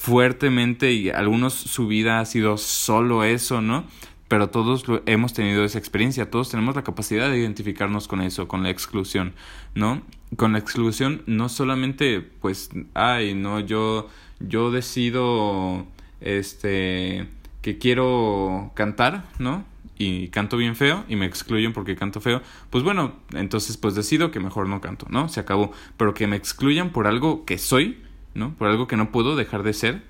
fuertemente 0.00 0.92
y 0.92 1.10
algunos 1.10 1.52
su 1.52 1.86
vida 1.86 2.20
ha 2.20 2.24
sido 2.24 2.56
solo 2.56 3.22
eso, 3.22 3.60
¿no? 3.60 3.84
Pero 4.28 4.48
todos 4.48 4.88
lo, 4.88 5.02
hemos 5.04 5.34
tenido 5.34 5.62
esa 5.62 5.78
experiencia, 5.78 6.30
todos 6.30 6.50
tenemos 6.50 6.74
la 6.74 6.82
capacidad 6.82 7.28
de 7.28 7.36
identificarnos 7.36 8.08
con 8.08 8.22
eso, 8.22 8.48
con 8.48 8.62
la 8.62 8.70
exclusión, 8.70 9.34
¿no? 9.74 10.00
Con 10.36 10.54
la 10.54 10.58
exclusión 10.58 11.22
no 11.26 11.50
solamente 11.50 12.22
pues, 12.22 12.70
ay, 12.94 13.34
no, 13.34 13.60
yo 13.60 14.08
yo 14.40 14.70
decido 14.70 15.86
este 16.22 17.28
que 17.60 17.76
quiero 17.76 18.72
cantar, 18.72 19.24
¿no? 19.38 19.66
Y 19.98 20.28
canto 20.28 20.56
bien 20.56 20.76
feo 20.76 21.04
y 21.10 21.16
me 21.16 21.26
excluyen 21.26 21.74
porque 21.74 21.94
canto 21.94 22.22
feo, 22.22 22.40
pues 22.70 22.82
bueno, 22.82 23.16
entonces 23.34 23.76
pues 23.76 23.94
decido 23.94 24.30
que 24.30 24.40
mejor 24.40 24.66
no 24.66 24.80
canto, 24.80 25.04
¿no? 25.10 25.28
Se 25.28 25.40
acabó. 25.40 25.72
Pero 25.98 26.14
que 26.14 26.26
me 26.26 26.36
excluyan 26.36 26.88
por 26.88 27.06
algo 27.06 27.44
que 27.44 27.58
soy, 27.58 27.98
¿no? 28.34 28.54
Por 28.54 28.68
algo 28.68 28.86
que 28.86 28.96
no 28.96 29.10
puedo 29.10 29.36
dejar 29.36 29.62
de 29.62 29.72
ser, 29.72 30.02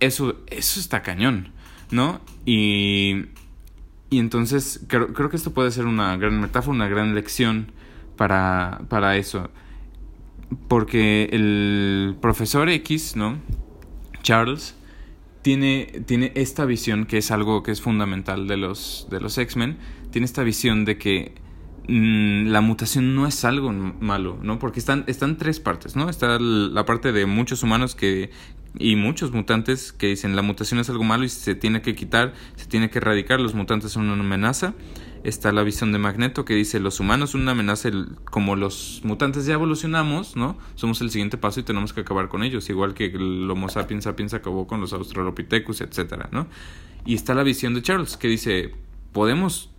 eso, 0.00 0.36
eso 0.48 0.80
está 0.80 1.02
cañón, 1.02 1.52
¿no? 1.90 2.20
Y, 2.44 3.26
y 4.10 4.18
entonces 4.18 4.84
creo, 4.88 5.12
creo 5.12 5.30
que 5.30 5.36
esto 5.36 5.52
puede 5.52 5.70
ser 5.70 5.86
una 5.86 6.16
gran 6.16 6.40
metáfora, 6.40 6.74
una 6.74 6.88
gran 6.88 7.14
lección 7.14 7.72
para, 8.16 8.82
para 8.88 9.16
eso. 9.16 9.50
Porque 10.68 11.28
el 11.32 12.16
profesor 12.20 12.68
X, 12.68 13.16
¿no? 13.16 13.38
Charles, 14.22 14.76
tiene, 15.42 16.02
tiene 16.06 16.32
esta 16.34 16.64
visión 16.64 17.04
que 17.06 17.18
es 17.18 17.30
algo 17.30 17.62
que 17.62 17.70
es 17.70 17.80
fundamental 17.80 18.48
de 18.48 18.56
los, 18.56 19.06
de 19.10 19.20
los 19.20 19.36
X-Men. 19.36 19.76
Tiene 20.10 20.24
esta 20.24 20.42
visión 20.42 20.84
de 20.84 20.96
que 20.96 21.34
mm, 21.88 22.48
la 22.48 22.60
mutación 22.60 23.14
no 23.14 23.26
es 23.26 23.44
algo 23.44 23.72
malo, 23.72 24.38
¿no? 24.42 24.58
Porque 24.58 24.78
están, 24.78 25.04
están 25.06 25.36
tres 25.36 25.60
partes, 25.60 25.96
¿no? 25.96 26.08
Está 26.08 26.38
la 26.38 26.84
parte 26.84 27.12
de 27.12 27.26
muchos 27.26 27.62
humanos 27.62 27.94
que 27.94 28.30
y 28.76 28.96
muchos 28.96 29.30
mutantes 29.30 29.92
que 29.92 30.08
dicen 30.08 30.34
la 30.34 30.42
mutación 30.42 30.80
es 30.80 30.90
algo 30.90 31.04
malo 31.04 31.24
y 31.24 31.28
se 31.28 31.54
tiene 31.54 31.80
que 31.80 31.94
quitar, 31.94 32.34
se 32.56 32.66
tiene 32.66 32.90
que 32.90 32.98
erradicar, 32.98 33.40
los 33.40 33.54
mutantes 33.54 33.92
son 33.92 34.10
una 34.10 34.24
amenaza 34.24 34.74
está 35.24 35.52
la 35.52 35.62
visión 35.62 35.90
de 35.90 35.98
Magneto 35.98 36.44
que 36.44 36.54
dice 36.54 36.78
los 36.78 37.00
humanos 37.00 37.30
son 37.30 37.40
una 37.40 37.52
amenaza, 37.52 37.90
como 38.30 38.56
los 38.56 39.00
mutantes 39.04 39.46
ya 39.46 39.54
evolucionamos, 39.54 40.36
¿no? 40.36 40.58
Somos 40.74 41.00
el 41.00 41.10
siguiente 41.10 41.38
paso 41.38 41.60
y 41.60 41.62
tenemos 41.62 41.94
que 41.94 42.02
acabar 42.02 42.28
con 42.28 42.44
ellos, 42.44 42.68
igual 42.68 42.94
que 42.94 43.06
el 43.06 43.50
Homo 43.50 43.70
sapiens 43.70 44.04
sapiens 44.04 44.34
acabó 44.34 44.66
con 44.66 44.80
los 44.80 44.92
Australopithecus, 44.92 45.80
etcétera, 45.80 46.28
¿no? 46.30 46.46
Y 47.06 47.14
está 47.14 47.34
la 47.34 47.42
visión 47.42 47.74
de 47.74 47.82
Charles 47.82 48.16
que 48.18 48.28
dice 48.28 48.74
podemos 49.12 49.70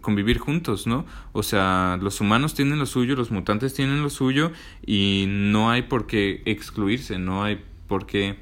convivir 0.00 0.38
juntos, 0.38 0.86
¿no? 0.86 1.04
O 1.32 1.42
sea, 1.42 1.98
los 2.00 2.20
humanos 2.20 2.54
tienen 2.54 2.78
lo 2.78 2.86
suyo, 2.86 3.16
los 3.16 3.30
mutantes 3.30 3.74
tienen 3.74 4.02
lo 4.02 4.10
suyo 4.10 4.52
y 4.86 5.26
no 5.28 5.70
hay 5.70 5.82
por 5.82 6.06
qué 6.06 6.42
excluirse, 6.44 7.18
no 7.18 7.44
hay 7.44 7.60
por 7.88 8.06
qué, 8.06 8.36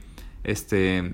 este, 0.45 1.13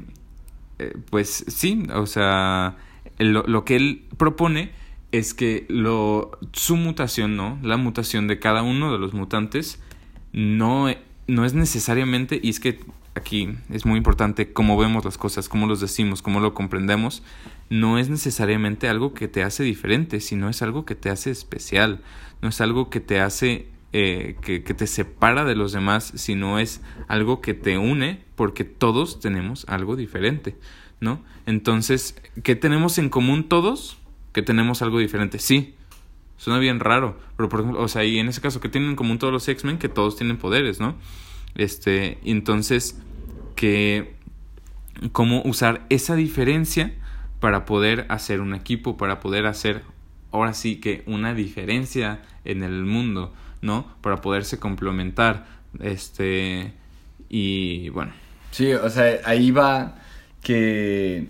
eh, 0.79 0.97
pues 1.11 1.45
sí, 1.49 1.87
o 1.95 2.07
sea, 2.07 2.77
lo, 3.19 3.45
lo 3.47 3.65
que 3.65 3.77
él 3.77 4.05
propone 4.17 4.73
es 5.13 5.35
que 5.35 5.67
lo, 5.69 6.39
su 6.53 6.77
mutación, 6.77 7.37
¿no? 7.37 7.59
La 7.63 7.77
mutación 7.77 8.29
de 8.29 8.39
cada 8.39 8.63
uno 8.63 8.93
de 8.93 8.99
los 8.99 9.15
mutantes 9.15 9.81
no, 10.33 10.87
no 11.27 11.45
es 11.45 11.55
necesariamente, 11.55 12.39
y 12.43 12.51
es 12.51 12.61
que 12.61 12.81
aquí 13.15 13.51
es 13.71 13.87
muy 13.87 13.97
importante 13.97 14.53
cómo 14.53 14.77
vemos 14.77 15.05
las 15.05 15.19
cosas, 15.19 15.49
cómo 15.49 15.67
los 15.67 15.81
decimos, 15.81 16.23
cómo 16.23 16.41
lo 16.41 16.55
comprendemos, 16.55 17.23
no 17.71 17.99
es 17.99 18.09
necesariamente 18.09 18.89
algo 18.89 19.15
que 19.15 19.29
te 19.29 19.43
hace 19.43 19.63
diferente, 19.63 20.21
sino 20.21 20.49
es 20.49 20.63
algo 20.63 20.85
que 20.85 20.95
te 20.95 21.11
hace 21.11 21.31
especial, 21.31 22.01
no 22.43 22.49
es 22.49 22.61
algo 22.61 22.91
que 22.91 23.01
te 23.01 23.21
hace, 23.21 23.69
eh, 23.93 24.37
que, 24.43 24.63
que 24.63 24.75
te 24.75 24.87
separa 24.87 25.45
de 25.45 25.55
los 25.55 25.73
demás, 25.73 26.13
sino 26.17 26.59
es 26.59 26.81
algo 27.09 27.41
que 27.41 27.55
te 27.55 27.79
une 27.79 28.25
porque 28.37 28.65
todos 28.65 29.21
tenemos 29.21 29.65
algo 29.69 29.97
diferente, 29.97 30.57
¿no? 31.01 31.23
Entonces, 31.47 32.17
¿qué 32.43 32.57
tenemos 32.57 32.99
en 32.99 33.09
común 33.09 33.49
todos? 33.49 33.99
que 34.33 34.43
tenemos 34.43 34.83
algo 34.83 34.99
diferente. 34.99 35.39
Sí, 35.39 35.75
suena 36.37 36.59
bien 36.61 36.81
raro, 36.81 37.19
pero 37.37 37.49
por 37.49 37.61
ejemplo, 37.61 37.83
o 37.83 37.89
sea, 37.89 38.05
y 38.05 38.19
en 38.19 38.29
ese 38.29 38.41
caso 38.41 38.61
que 38.61 38.69
tienen 38.69 38.91
en 38.91 38.97
común 38.97 39.19
todos 39.19 39.33
los 39.33 39.49
X-Men, 39.49 39.79
que 39.79 39.89
todos 39.89 40.17
tienen 40.17 40.37
poderes, 40.37 40.81
¿no? 40.81 40.95
Este, 41.55 42.19
entonces, 42.25 43.01
que 43.57 44.15
cómo 45.11 45.43
usar 45.43 45.87
esa 45.89 46.15
diferencia 46.15 46.95
para 47.40 47.64
poder 47.64 48.07
hacer 48.09 48.40
un 48.40 48.54
equipo, 48.54 48.97
para 48.97 49.21
poder 49.21 49.47
hacer 49.47 49.83
ahora 50.33 50.54
sí 50.54 50.76
que 50.76 51.02
una 51.07 51.35
diferencia 51.35 52.21
en 52.45 52.62
el 52.62 52.85
mundo, 52.85 53.33
¿no? 53.62 53.87
Para 54.00 54.21
poderse 54.21 54.59
complementar, 54.59 55.47
este, 55.80 56.73
y 57.28 57.88
bueno. 57.90 58.12
Sí, 58.50 58.73
o 58.73 58.90
sea, 58.90 59.18
ahí 59.25 59.50
va 59.50 59.97
que, 60.42 61.28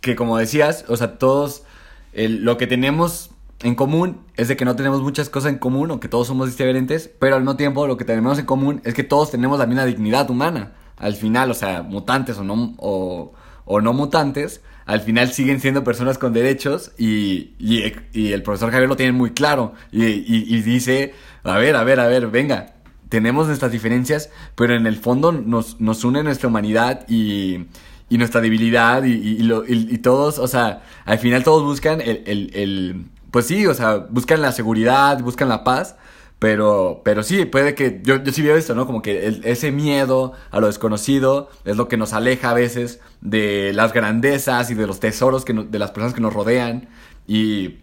que 0.00 0.16
como 0.16 0.38
decías, 0.38 0.84
o 0.88 0.96
sea, 0.96 1.18
todos 1.18 1.64
lo 2.12 2.56
que 2.56 2.66
tenemos 2.66 3.30
en 3.62 3.74
común 3.74 4.20
es 4.36 4.48
de 4.48 4.56
que 4.56 4.64
no 4.64 4.76
tenemos 4.76 5.02
muchas 5.02 5.28
cosas 5.28 5.52
en 5.52 5.58
común 5.58 5.90
o 5.90 6.00
que 6.00 6.08
todos 6.08 6.26
somos 6.26 6.50
diferentes, 6.50 7.10
pero 7.18 7.36
al 7.36 7.42
mismo 7.42 7.56
tiempo 7.56 7.86
lo 7.86 7.96
que 7.96 8.04
tenemos 8.04 8.38
en 8.38 8.46
común 8.46 8.80
es 8.84 8.94
que 8.94 9.04
todos 9.04 9.30
tenemos 9.30 9.58
la 9.58 9.66
misma 9.66 9.84
dignidad 9.84 10.28
humana. 10.30 10.72
Al 10.98 11.14
final, 11.14 11.50
o 11.50 11.54
sea, 11.54 11.82
mutantes 11.82 12.38
o 12.38 12.44
no, 12.44 12.74
o, 12.78 13.80
no 13.80 13.92
mutantes, 13.92 14.62
al 14.86 15.00
final 15.00 15.32
siguen 15.32 15.60
siendo 15.60 15.82
personas 15.82 16.16
con 16.16 16.32
derechos 16.32 16.92
y, 16.96 17.50
y, 17.58 18.32
el 18.32 18.42
profesor 18.42 18.70
Javier 18.70 18.88
lo 18.88 18.96
tiene 18.96 19.12
muy 19.12 19.32
claro 19.32 19.74
y, 19.90 20.04
y, 20.04 20.62
dice, 20.62 21.12
a 21.42 21.58
ver, 21.58 21.74
a 21.74 21.82
ver, 21.82 21.98
a 21.98 22.06
ver, 22.06 22.28
venga, 22.28 22.74
tenemos 23.08 23.48
nuestras 23.48 23.72
diferencias, 23.72 24.30
pero 24.54 24.74
en 24.74 24.86
el 24.86 24.96
fondo 24.96 25.32
nos, 25.32 25.80
nos 25.80 26.04
une 26.04 26.22
nuestra 26.22 26.48
humanidad 26.48 27.04
y, 27.08 27.66
y 28.08 28.18
nuestra 28.18 28.40
debilidad 28.40 29.02
y, 29.02 29.12
y, 29.12 29.38
lo, 29.38 29.64
y, 29.66 29.98
todos, 29.98 30.38
o 30.38 30.46
sea, 30.46 30.84
al 31.04 31.18
final 31.18 31.42
todos 31.42 31.64
buscan 31.64 32.00
el, 32.00 32.22
el, 32.26 32.50
el, 32.54 33.06
pues 33.32 33.46
sí, 33.46 33.66
o 33.66 33.74
sea, 33.74 34.06
buscan 34.08 34.40
la 34.40 34.52
seguridad, 34.52 35.20
buscan 35.20 35.48
la 35.48 35.64
paz, 35.64 35.96
pero, 36.38 37.00
pero 37.04 37.22
sí, 37.22 37.44
puede 37.46 37.74
que, 37.74 38.00
yo, 38.04 38.22
yo 38.22 38.32
sí 38.32 38.42
veo 38.42 38.56
esto, 38.56 38.74
¿no? 38.74 38.86
Como 38.86 39.02
que 39.02 39.40
ese 39.44 39.72
miedo 39.72 40.32
a 40.50 40.60
lo 40.60 40.66
desconocido 40.66 41.50
es 41.64 41.76
lo 41.76 41.88
que 41.88 41.96
nos 41.96 42.12
aleja 42.12 42.50
a 42.50 42.54
veces 42.54 43.00
de 43.20 43.72
las 43.74 43.92
grandezas 43.92 44.70
y 44.70 44.74
de 44.74 44.86
los 44.86 45.00
tesoros 45.00 45.44
que 45.44 45.54
de 45.54 45.78
las 45.78 45.92
personas 45.92 46.14
que 46.14 46.20
nos 46.20 46.34
rodean 46.34 46.88
y 47.26 47.78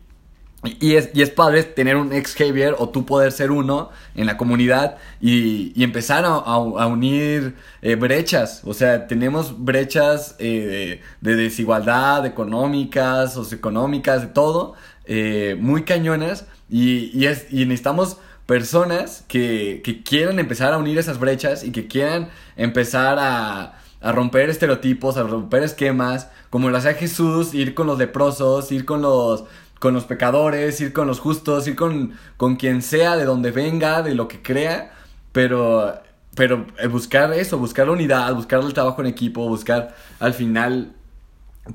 y 0.64 0.96
es, 0.96 1.10
y 1.14 1.22
es 1.22 1.30
padre 1.30 1.64
tener 1.64 1.98
un 1.98 2.14
ex 2.14 2.36
Javier 2.36 2.76
o 2.80 2.88
tú 2.88 3.06
poder 3.06 3.34
ser 3.34 3.52
uno 3.52 3.90
en 4.16 4.26
la 4.26 4.38
comunidad 4.38 4.98
y, 5.20 5.74
y 5.76 5.84
empezar 5.84 6.24
a, 6.24 6.36
a, 6.36 6.88
unir 6.88 7.56
eh, 7.82 7.96
brechas. 7.96 8.62
O 8.64 8.74
sea, 8.74 9.08
tenemos 9.08 9.66
brechas 9.66 10.38
eh, 10.40 11.02
de, 11.20 11.36
desigualdad 11.36 12.26
económicas, 12.26 13.34
socioeconómicas, 13.34 14.22
de 14.22 14.28
todo, 14.28 14.76
eh, 15.06 15.58
muy 15.60 15.84
cañonas. 15.84 16.48
Y, 16.70 17.12
y, 17.14 17.26
es, 17.26 17.48
y 17.52 17.66
necesitamos 17.66 18.20
personas 18.46 19.24
que, 19.28 19.82
que 19.84 20.04
quieran 20.04 20.40
empezar 20.40 20.74
a 20.74 20.78
unir 20.78 20.98
esas 20.98 21.20
brechas 21.20 21.64
y 21.64 21.72
que 21.72 21.88
quieran 21.88 22.30
empezar 22.56 23.18
a, 23.20 23.80
a 24.02 24.12
romper 24.12 24.50
estereotipos, 24.50 25.18
a 25.18 25.24
romper 25.24 25.64
esquemas, 25.64 26.30
como 26.50 26.70
lo 26.70 26.78
hacía 26.78 26.94
Jesús, 26.94 27.54
ir 27.54 27.74
con 27.74 27.88
los 27.88 27.98
leprosos, 27.98 28.72
ir 28.72 28.86
con 28.86 29.02
los 29.02 29.46
con 29.80 29.94
los 29.94 30.06
pecadores, 30.06 30.80
ir 30.80 30.94
con 30.94 31.08
los 31.08 31.20
justos, 31.20 31.68
ir 31.68 31.76
con, 31.76 32.14
con 32.38 32.56
quien 32.56 32.82
sea, 32.82 33.18
de 33.18 33.26
donde 33.26 33.52
venga, 33.52 34.02
de 34.02 34.16
lo 34.16 34.30
que 34.30 34.42
crea, 34.42 34.94
pero, 35.34 36.02
pero 36.36 36.66
eh, 36.80 36.88
buscar 36.88 37.34
eso, 37.34 37.58
buscar 37.58 37.88
la 37.88 37.92
unidad, 37.92 38.34
buscar 38.34 38.62
el 38.62 38.74
trabajo 38.74 39.02
en 39.02 39.08
equipo, 39.08 39.46
buscar 39.50 39.94
al 40.22 40.34
final, 40.34 40.94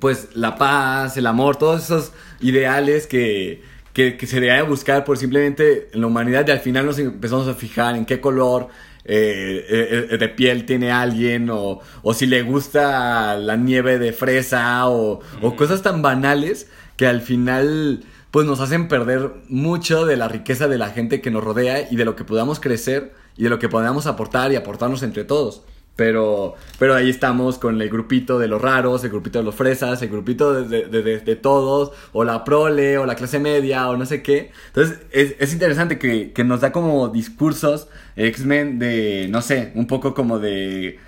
pues 0.01 0.31
la 0.35 0.57
paz, 0.57 1.19
el 1.19 1.27
amor, 1.27 1.57
todos 1.57 1.85
esos 1.85 2.13
ideales 2.41 3.07
que, 3.07 3.63
que, 3.99 4.17
que 4.17 4.29
se 4.29 4.39
debe 4.39 4.63
buscar 4.63 5.05
por 5.05 5.19
simplemente 5.19 5.89
en 5.93 6.03
la 6.03 6.07
humanidad 6.07 6.47
y 6.47 6.53
al 6.53 6.61
final 6.61 6.87
nos 6.87 7.01
empezamos 7.01 7.49
a 7.49 7.55
fijar 7.55 7.97
en 7.97 8.07
qué 8.07 8.21
color, 8.21 8.69
eh, 9.05 10.07
eh, 10.13 10.17
de 10.17 10.29
piel 10.29 10.67
tiene 10.67 10.93
alguien 10.93 11.51
o, 11.51 11.81
o, 12.03 12.15
si 12.15 12.27
le 12.27 12.43
gusta 12.43 13.37
la 13.37 13.57
nieve 13.57 13.99
de 13.99 14.13
fresa 14.13 14.89
o, 14.89 15.19
o, 15.43 15.57
cosas 15.57 15.83
tan 15.83 16.01
banales 16.01 16.69
que 16.95 17.09
al 17.09 17.23
final 17.23 18.05
pues 18.31 18.47
nos 18.47 18.61
hacen 18.61 18.87
perder 18.87 19.33
mucho 19.49 20.07
de 20.07 20.17
la 20.17 20.29
riqueza 20.29 20.69
de 20.69 20.79
la 20.79 20.91
gente 20.91 21.21
que 21.21 21.33
nos 21.33 21.43
rodea 21.43 21.89
y 21.91 21.97
de 21.97 22.05
lo 22.05 22.15
que 22.15 22.23
podamos 22.23 22.61
crecer 22.61 23.15
y 23.37 23.43
de 23.43 23.51
lo 23.51 23.59
que 23.59 23.69
podamos 23.69 24.07
aportar 24.07 24.53
y 24.53 24.55
aportarnos 24.55 25.03
entre 25.03 25.25
todos. 25.25 25.65
Pero, 25.99 26.55
pero 26.79 26.95
ahí 26.95 27.11
estamos 27.11 27.59
con 27.59 27.83
el 27.83 27.89
grupito 27.91 28.39
de 28.39 28.47
los 28.47 28.63
raros, 28.63 29.03
el 29.03 29.11
grupito 29.11 29.41
de 29.41 29.45
los 29.45 29.57
fresas, 29.57 30.01
el 30.01 30.11
grupito 30.11 30.63
de, 30.63 30.87
de, 30.87 31.03
de, 31.19 31.35
todos, 31.35 31.91
o 32.13 32.23
la 32.23 32.45
prole, 32.45 32.99
o 32.99 33.05
la 33.05 33.17
clase 33.17 33.41
media, 33.41 33.91
o 33.91 33.97
no 33.97 34.07
sé 34.07 34.23
qué. 34.23 34.53
Entonces 34.69 35.01
es, 35.11 35.35
es 35.41 35.53
interesante 35.53 35.99
que, 35.99 36.31
que 36.31 36.45
nos 36.45 36.61
da 36.61 36.71
como 36.71 37.09
discursos 37.09 37.89
X-Men 38.15 38.79
de, 38.79 39.27
no 39.29 39.43
sé, 39.43 39.73
un 39.75 39.89
poco 39.89 40.15
como 40.15 40.39
de 40.39 41.01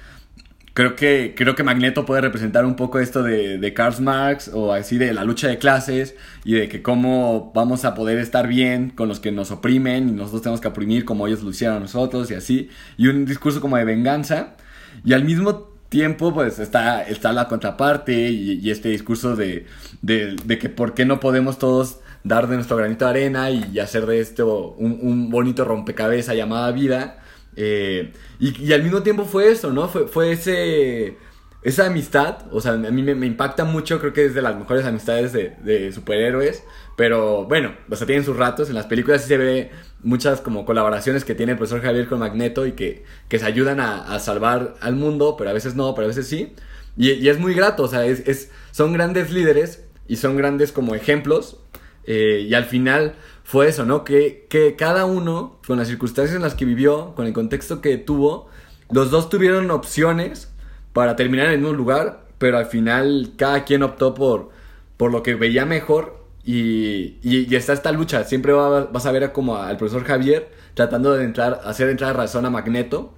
creo 0.74 0.96
que, 0.96 1.34
creo 1.36 1.54
que 1.54 1.62
Magneto 1.62 2.04
puede 2.04 2.22
representar 2.22 2.64
un 2.64 2.74
poco 2.74 2.98
esto 2.98 3.22
de, 3.22 3.58
de 3.58 3.74
Karl 3.74 4.02
Marx 4.02 4.50
o 4.52 4.72
así 4.72 4.98
de 4.98 5.12
la 5.12 5.22
lucha 5.22 5.46
de 5.46 5.58
clases 5.58 6.16
y 6.44 6.54
de 6.54 6.68
que 6.68 6.82
cómo 6.82 7.52
vamos 7.54 7.84
a 7.84 7.94
poder 7.94 8.18
estar 8.18 8.48
bien 8.48 8.90
con 8.90 9.08
los 9.08 9.20
que 9.20 9.30
nos 9.30 9.52
oprimen 9.52 10.08
y 10.08 10.12
nosotros 10.12 10.42
tenemos 10.42 10.60
que 10.60 10.68
oprimir 10.68 11.04
como 11.04 11.28
ellos 11.28 11.42
lo 11.42 11.50
hicieron 11.50 11.76
a 11.76 11.80
nosotros 11.80 12.30
y 12.30 12.34
así. 12.34 12.70
Y 12.96 13.06
un 13.06 13.24
discurso 13.24 13.60
como 13.60 13.76
de 13.76 13.84
venganza. 13.84 14.56
Y 15.04 15.12
al 15.12 15.24
mismo 15.24 15.70
tiempo, 15.88 16.32
pues 16.32 16.58
está, 16.58 17.02
está 17.02 17.32
la 17.32 17.48
contraparte 17.48 18.12
y, 18.30 18.70
este 18.70 18.88
discurso 18.88 19.36
de, 19.36 19.66
de, 20.02 20.58
que 20.58 20.68
por 20.68 20.94
qué 20.94 21.04
no 21.04 21.20
podemos 21.20 21.58
todos 21.58 21.98
dar 22.22 22.48
de 22.48 22.56
nuestro 22.56 22.76
granito 22.76 23.04
de 23.04 23.10
arena 23.10 23.50
y, 23.50 23.78
hacer 23.78 24.06
de 24.06 24.20
esto 24.20 24.74
un, 24.78 24.98
un 25.02 25.30
bonito 25.30 25.64
rompecabezas 25.64 26.36
llamada 26.36 26.70
vida. 26.72 27.22
Eh, 27.56 28.12
y, 28.38 28.64
y, 28.64 28.72
al 28.72 28.82
mismo 28.82 29.02
tiempo 29.02 29.24
fue 29.24 29.50
eso, 29.50 29.72
¿no? 29.72 29.88
Fue, 29.88 30.06
fue 30.06 30.32
ese, 30.32 31.18
esa 31.62 31.86
amistad, 31.86 32.38
o 32.52 32.60
sea, 32.60 32.72
a 32.72 32.76
mí 32.76 33.02
me, 33.02 33.14
me, 33.14 33.26
impacta 33.26 33.64
mucho, 33.64 33.98
creo 34.00 34.12
que 34.12 34.24
es 34.24 34.34
de 34.34 34.42
las 34.42 34.56
mejores 34.56 34.86
amistades 34.86 35.32
de, 35.32 35.56
de, 35.62 35.92
superhéroes, 35.92 36.62
pero 36.96 37.44
bueno, 37.44 37.74
o 37.90 37.96
sea, 37.96 38.06
tienen 38.06 38.24
sus 38.24 38.36
ratos, 38.36 38.68
en 38.68 38.76
las 38.76 38.86
películas 38.86 39.22
sí 39.22 39.28
se 39.28 39.36
ve 39.36 39.70
muchas 40.02 40.40
como 40.40 40.64
colaboraciones 40.64 41.24
que 41.24 41.34
tiene 41.34 41.52
el 41.52 41.58
profesor 41.58 41.82
Javier 41.82 42.08
con 42.08 42.20
Magneto 42.20 42.66
y 42.66 42.72
que, 42.72 43.04
que 43.28 43.38
se 43.38 43.46
ayudan 43.46 43.80
a, 43.80 44.18
salvar 44.18 44.74
al 44.80 44.96
mundo, 44.96 45.36
pero 45.36 45.50
a 45.50 45.52
veces 45.52 45.74
no, 45.74 45.94
pero 45.94 46.06
a 46.06 46.08
veces 46.08 46.26
sí, 46.26 46.54
y, 46.96 47.12
y 47.12 47.28
es 47.28 47.38
muy 47.38 47.54
grato, 47.54 47.84
o 47.84 47.88
sea, 47.88 48.04
es, 48.06 48.26
es, 48.26 48.50
son 48.70 48.92
grandes 48.92 49.30
líderes 49.30 49.84
y 50.08 50.16
son 50.16 50.36
grandes 50.36 50.72
como 50.72 50.94
ejemplos, 50.94 51.58
eh, 52.04 52.46
y 52.48 52.54
al 52.54 52.64
final 52.64 53.14
fue 53.44 53.68
eso, 53.68 53.84
¿no? 53.84 54.04
Que, 54.04 54.46
que 54.48 54.76
cada 54.76 55.04
uno, 55.04 55.60
con 55.66 55.78
las 55.78 55.88
circunstancias 55.88 56.36
en 56.36 56.42
las 56.42 56.54
que 56.54 56.64
vivió, 56.64 57.14
con 57.14 57.26
el 57.26 57.32
contexto 57.32 57.80
que 57.80 57.98
tuvo, 57.98 58.48
los 58.90 59.10
dos 59.10 59.28
tuvieron 59.28 59.70
opciones 59.70 60.50
para 60.92 61.16
terminar 61.16 61.52
en 61.52 61.64
un 61.64 61.76
lugar, 61.76 62.26
pero 62.38 62.58
al 62.58 62.66
final 62.66 63.32
cada 63.36 63.64
quien 63.64 63.82
optó 63.82 64.14
por, 64.14 64.50
por 64.96 65.12
lo 65.12 65.22
que 65.22 65.34
veía 65.34 65.66
mejor 65.66 66.19
y, 66.52 67.54
está 67.54 67.72
esta 67.72 67.92
lucha. 67.92 68.24
Siempre 68.24 68.52
va, 68.52 68.86
vas 68.86 69.06
a 69.06 69.12
ver 69.12 69.32
como 69.32 69.56
al 69.56 69.76
profesor 69.76 70.04
Javier 70.04 70.50
tratando 70.74 71.14
de 71.14 71.24
entrar, 71.24 71.60
hacer 71.64 71.88
entrar 71.88 72.16
razón 72.16 72.46
a 72.46 72.50
Magneto 72.50 73.12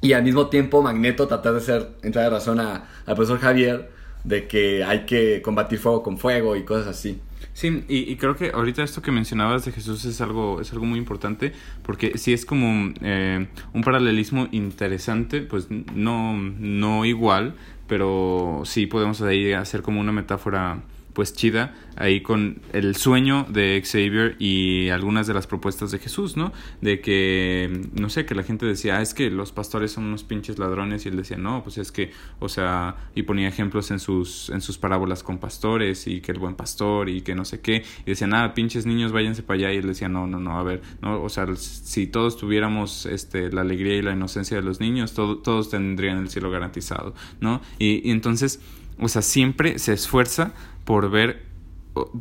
y 0.00 0.12
al 0.12 0.22
mismo 0.22 0.48
tiempo 0.48 0.82
Magneto 0.82 1.26
tratar 1.28 1.52
de 1.52 1.58
hacer 1.58 1.88
entrar 2.02 2.24
de 2.24 2.30
razón 2.30 2.60
a, 2.60 2.88
al 3.06 3.14
profesor 3.14 3.38
Javier 3.38 3.90
de 4.24 4.46
que 4.46 4.84
hay 4.84 5.06
que 5.06 5.42
combatir 5.42 5.78
fuego 5.78 6.02
con 6.02 6.18
fuego 6.18 6.56
y 6.56 6.64
cosas 6.64 6.88
así. 6.88 7.20
Sí, 7.54 7.84
y, 7.88 8.12
y, 8.12 8.16
creo 8.16 8.36
que 8.36 8.50
ahorita 8.50 8.84
esto 8.84 9.02
que 9.02 9.10
mencionabas 9.10 9.64
de 9.64 9.72
Jesús 9.72 10.04
es 10.04 10.20
algo, 10.20 10.60
es 10.60 10.72
algo 10.72 10.84
muy 10.84 10.98
importante, 10.98 11.52
porque 11.82 12.16
sí 12.16 12.32
es 12.32 12.44
como 12.44 12.92
eh, 13.02 13.48
un 13.72 13.82
paralelismo 13.82 14.46
interesante, 14.52 15.40
pues 15.40 15.66
no, 15.70 16.36
no 16.36 17.04
igual, 17.04 17.54
pero 17.88 18.62
sí 18.64 18.86
podemos 18.86 19.20
ahí 19.22 19.52
hacer 19.54 19.82
como 19.82 20.00
una 20.00 20.12
metáfora 20.12 20.82
pues 21.18 21.32
chida 21.32 21.74
ahí 21.96 22.20
con 22.20 22.60
el 22.72 22.94
sueño 22.94 23.44
de 23.48 23.82
Xavier 23.84 24.36
y 24.38 24.88
algunas 24.90 25.26
de 25.26 25.34
las 25.34 25.48
propuestas 25.48 25.90
de 25.90 25.98
Jesús, 25.98 26.36
¿no? 26.36 26.52
De 26.80 27.00
que, 27.00 27.88
no 27.92 28.08
sé, 28.08 28.24
que 28.24 28.36
la 28.36 28.44
gente 28.44 28.66
decía, 28.66 28.98
ah, 28.98 29.02
es 29.02 29.14
que 29.14 29.28
los 29.28 29.50
pastores 29.50 29.90
son 29.90 30.04
unos 30.04 30.22
pinches 30.22 30.60
ladrones 30.60 31.06
y 31.06 31.08
él 31.08 31.16
decía, 31.16 31.36
no, 31.36 31.64
pues 31.64 31.76
es 31.78 31.90
que, 31.90 32.12
o 32.38 32.48
sea, 32.48 32.94
y 33.16 33.22
ponía 33.24 33.48
ejemplos 33.48 33.90
en 33.90 33.98
sus, 33.98 34.48
en 34.50 34.60
sus 34.60 34.78
parábolas 34.78 35.24
con 35.24 35.38
pastores 35.38 36.06
y 36.06 36.20
que 36.20 36.30
el 36.30 36.38
buen 36.38 36.54
pastor 36.54 37.08
y 37.08 37.22
que 37.22 37.34
no 37.34 37.44
sé 37.44 37.58
qué, 37.62 37.82
y 38.06 38.10
decían, 38.10 38.32
ah, 38.32 38.54
pinches 38.54 38.86
niños, 38.86 39.10
váyanse 39.10 39.42
para 39.42 39.58
allá 39.58 39.72
y 39.72 39.78
él 39.78 39.88
decía, 39.88 40.08
no, 40.08 40.28
no, 40.28 40.38
no, 40.38 40.56
a 40.56 40.62
ver, 40.62 40.82
no, 41.02 41.20
o 41.20 41.28
sea, 41.28 41.48
si 41.56 42.06
todos 42.06 42.36
tuviéramos 42.36 43.06
este, 43.06 43.50
la 43.50 43.62
alegría 43.62 43.96
y 43.96 44.02
la 44.02 44.12
inocencia 44.12 44.56
de 44.56 44.62
los 44.62 44.78
niños, 44.78 45.14
todo, 45.14 45.38
todos 45.38 45.68
tendrían 45.68 46.18
el 46.18 46.30
cielo 46.30 46.48
garantizado, 46.52 47.12
¿no? 47.40 47.60
Y, 47.80 48.08
y 48.08 48.12
entonces, 48.12 48.60
o 49.00 49.08
sea, 49.08 49.22
siempre 49.22 49.78
se 49.78 49.92
esfuerza 49.92 50.52
por 50.84 51.10
ver, 51.10 51.44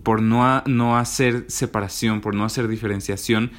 por 0.03 0.21
no, 0.21 0.45
a, 0.45 0.63
no 0.65 0.97
hacer 0.97 1.45
separación, 1.47 2.21
por 2.21 2.35
no 2.35 2.45
hacer 2.45 2.67
diferenciación 2.67 3.51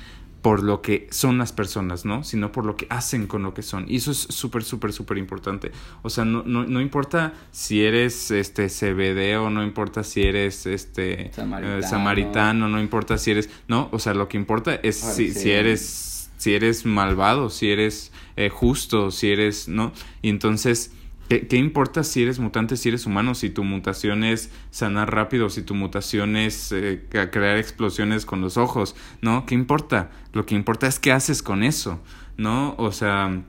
por 0.42 0.62
lo 0.62 0.82
que 0.82 1.08
son 1.10 1.36
las 1.36 1.52
personas, 1.52 2.04
¿no? 2.04 2.22
Sino 2.22 2.52
por 2.52 2.64
lo 2.64 2.76
que 2.76 2.86
hacen 2.90 3.26
con 3.26 3.42
lo 3.42 3.54
que 3.54 3.62
son. 3.62 3.86
Y 3.88 3.96
eso 3.96 4.12
es 4.12 4.18
súper, 4.18 4.62
súper, 4.62 4.92
súper 4.92 5.18
importante. 5.18 5.72
O 6.02 6.10
sea, 6.10 6.24
no, 6.24 6.44
no, 6.46 6.64
no, 6.64 6.80
importa 6.80 7.34
si 7.50 7.84
eres 7.84 8.30
este 8.30 8.68
CBD 8.68 9.36
o 9.38 9.50
no 9.50 9.64
importa 9.64 10.04
si 10.04 10.22
eres 10.22 10.64
este 10.66 11.32
samaritano. 11.34 11.78
Eh, 11.78 11.82
samaritano, 11.82 12.68
no 12.68 12.80
importa 12.80 13.18
si 13.18 13.32
eres, 13.32 13.50
no, 13.66 13.88
o 13.90 13.98
sea, 13.98 14.14
lo 14.14 14.28
que 14.28 14.36
importa 14.36 14.76
es 14.76 14.96
si, 14.96 15.32
si 15.32 15.50
eres 15.50 16.30
si 16.38 16.54
eres 16.54 16.86
malvado, 16.86 17.50
si 17.50 17.70
eres 17.70 18.12
eh, 18.36 18.48
justo, 18.48 19.10
si 19.10 19.30
eres, 19.30 19.68
¿no? 19.68 19.92
Y 20.22 20.28
entonces 20.28 20.92
¿Qué, 21.28 21.46
¿Qué, 21.46 21.56
importa 21.56 22.04
si 22.04 22.22
eres 22.22 22.38
mutante, 22.38 22.76
si 22.76 22.88
eres 22.88 23.04
humano, 23.04 23.34
si 23.34 23.50
tu 23.50 23.62
mutación 23.62 24.24
es 24.24 24.50
sanar 24.70 25.12
rápido, 25.14 25.50
si 25.50 25.62
tu 25.62 25.74
mutación 25.74 26.36
es 26.36 26.72
eh, 26.72 27.04
crear 27.10 27.58
explosiones 27.58 28.24
con 28.24 28.40
los 28.40 28.56
ojos? 28.56 28.96
¿No? 29.20 29.44
¿Qué 29.44 29.54
importa? 29.54 30.10
Lo 30.32 30.46
que 30.46 30.54
importa 30.54 30.86
es 30.86 30.98
qué 30.98 31.12
haces 31.12 31.42
con 31.42 31.62
eso, 31.62 32.02
¿no? 32.38 32.74
O 32.78 32.92
sea, 32.92 33.42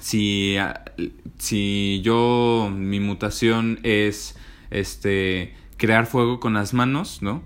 si, 0.00 0.56
si 1.38 2.00
yo, 2.04 2.70
mi 2.74 3.00
mutación 3.00 3.80
es 3.82 4.36
este 4.70 5.54
crear 5.76 6.06
fuego 6.06 6.40
con 6.40 6.54
las 6.54 6.74
manos, 6.74 7.22
¿no? 7.22 7.42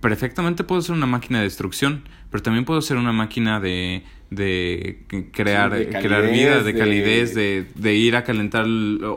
Perfectamente 0.00 0.64
puedo 0.64 0.82
ser 0.82 0.94
una 0.94 1.06
máquina 1.06 1.38
de 1.38 1.44
destrucción, 1.44 2.04
pero 2.30 2.42
también 2.42 2.64
puedo 2.64 2.80
ser 2.82 2.96
una 2.96 3.12
máquina 3.12 3.60
de 3.60 4.04
de 4.34 5.04
crear, 5.32 5.72
sí, 5.72 5.78
de 5.78 5.88
calidez, 5.90 6.06
crear 6.06 6.30
vida, 6.30 6.62
de 6.62 6.74
calidez, 6.74 7.34
de... 7.34 7.42
de... 7.42 7.82
De, 7.82 7.94
ir 7.94 8.16
a 8.16 8.24
calentar 8.24 8.66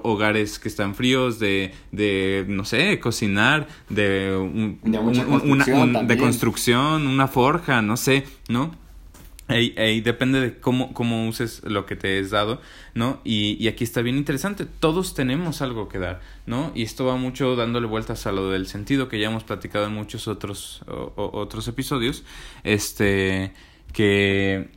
hogares 0.03 0.59
que 0.59 0.67
están 0.67 0.95
fríos, 0.95 1.39
de, 1.39 1.73
de 1.91 2.45
no 2.47 2.65
sé, 2.65 2.99
cocinar, 2.99 3.67
de, 3.89 4.35
un, 4.35 4.79
de 4.83 4.99
un, 4.99 5.13
construcción 5.15 5.89
una, 5.89 5.99
un, 5.99 6.07
de 6.07 6.17
construcción, 6.17 7.07
una 7.07 7.27
forja, 7.27 7.81
no 7.81 7.97
sé, 7.97 8.25
¿no? 8.49 8.75
Ahí, 9.47 9.75
ahí, 9.77 10.01
depende 10.01 10.39
de 10.41 10.59
cómo, 10.59 10.91
cómo 10.93 11.27
uses 11.27 11.61
lo 11.63 11.85
que 11.85 11.95
te 11.95 12.17
es 12.17 12.31
dado, 12.31 12.59
¿no? 12.95 13.21
Y, 13.23 13.63
y, 13.63 13.67
aquí 13.67 13.83
está 13.83 14.01
bien 14.01 14.17
interesante, 14.17 14.65
todos 14.65 15.13
tenemos 15.13 15.61
algo 15.61 15.87
que 15.87 15.99
dar, 15.99 16.19
¿no? 16.47 16.71
Y 16.73 16.81
esto 16.81 17.05
va 17.05 17.15
mucho 17.15 17.55
dándole 17.55 17.85
vueltas 17.85 18.25
a 18.25 18.31
lo 18.31 18.49
del 18.49 18.65
sentido 18.65 19.07
que 19.07 19.19
ya 19.19 19.27
hemos 19.27 19.43
platicado 19.43 19.85
en 19.85 19.93
muchos 19.93 20.27
otros, 20.27 20.81
o, 20.87 21.13
o, 21.15 21.37
otros 21.39 21.67
episodios, 21.67 22.23
este, 22.63 23.53
que 23.93 24.69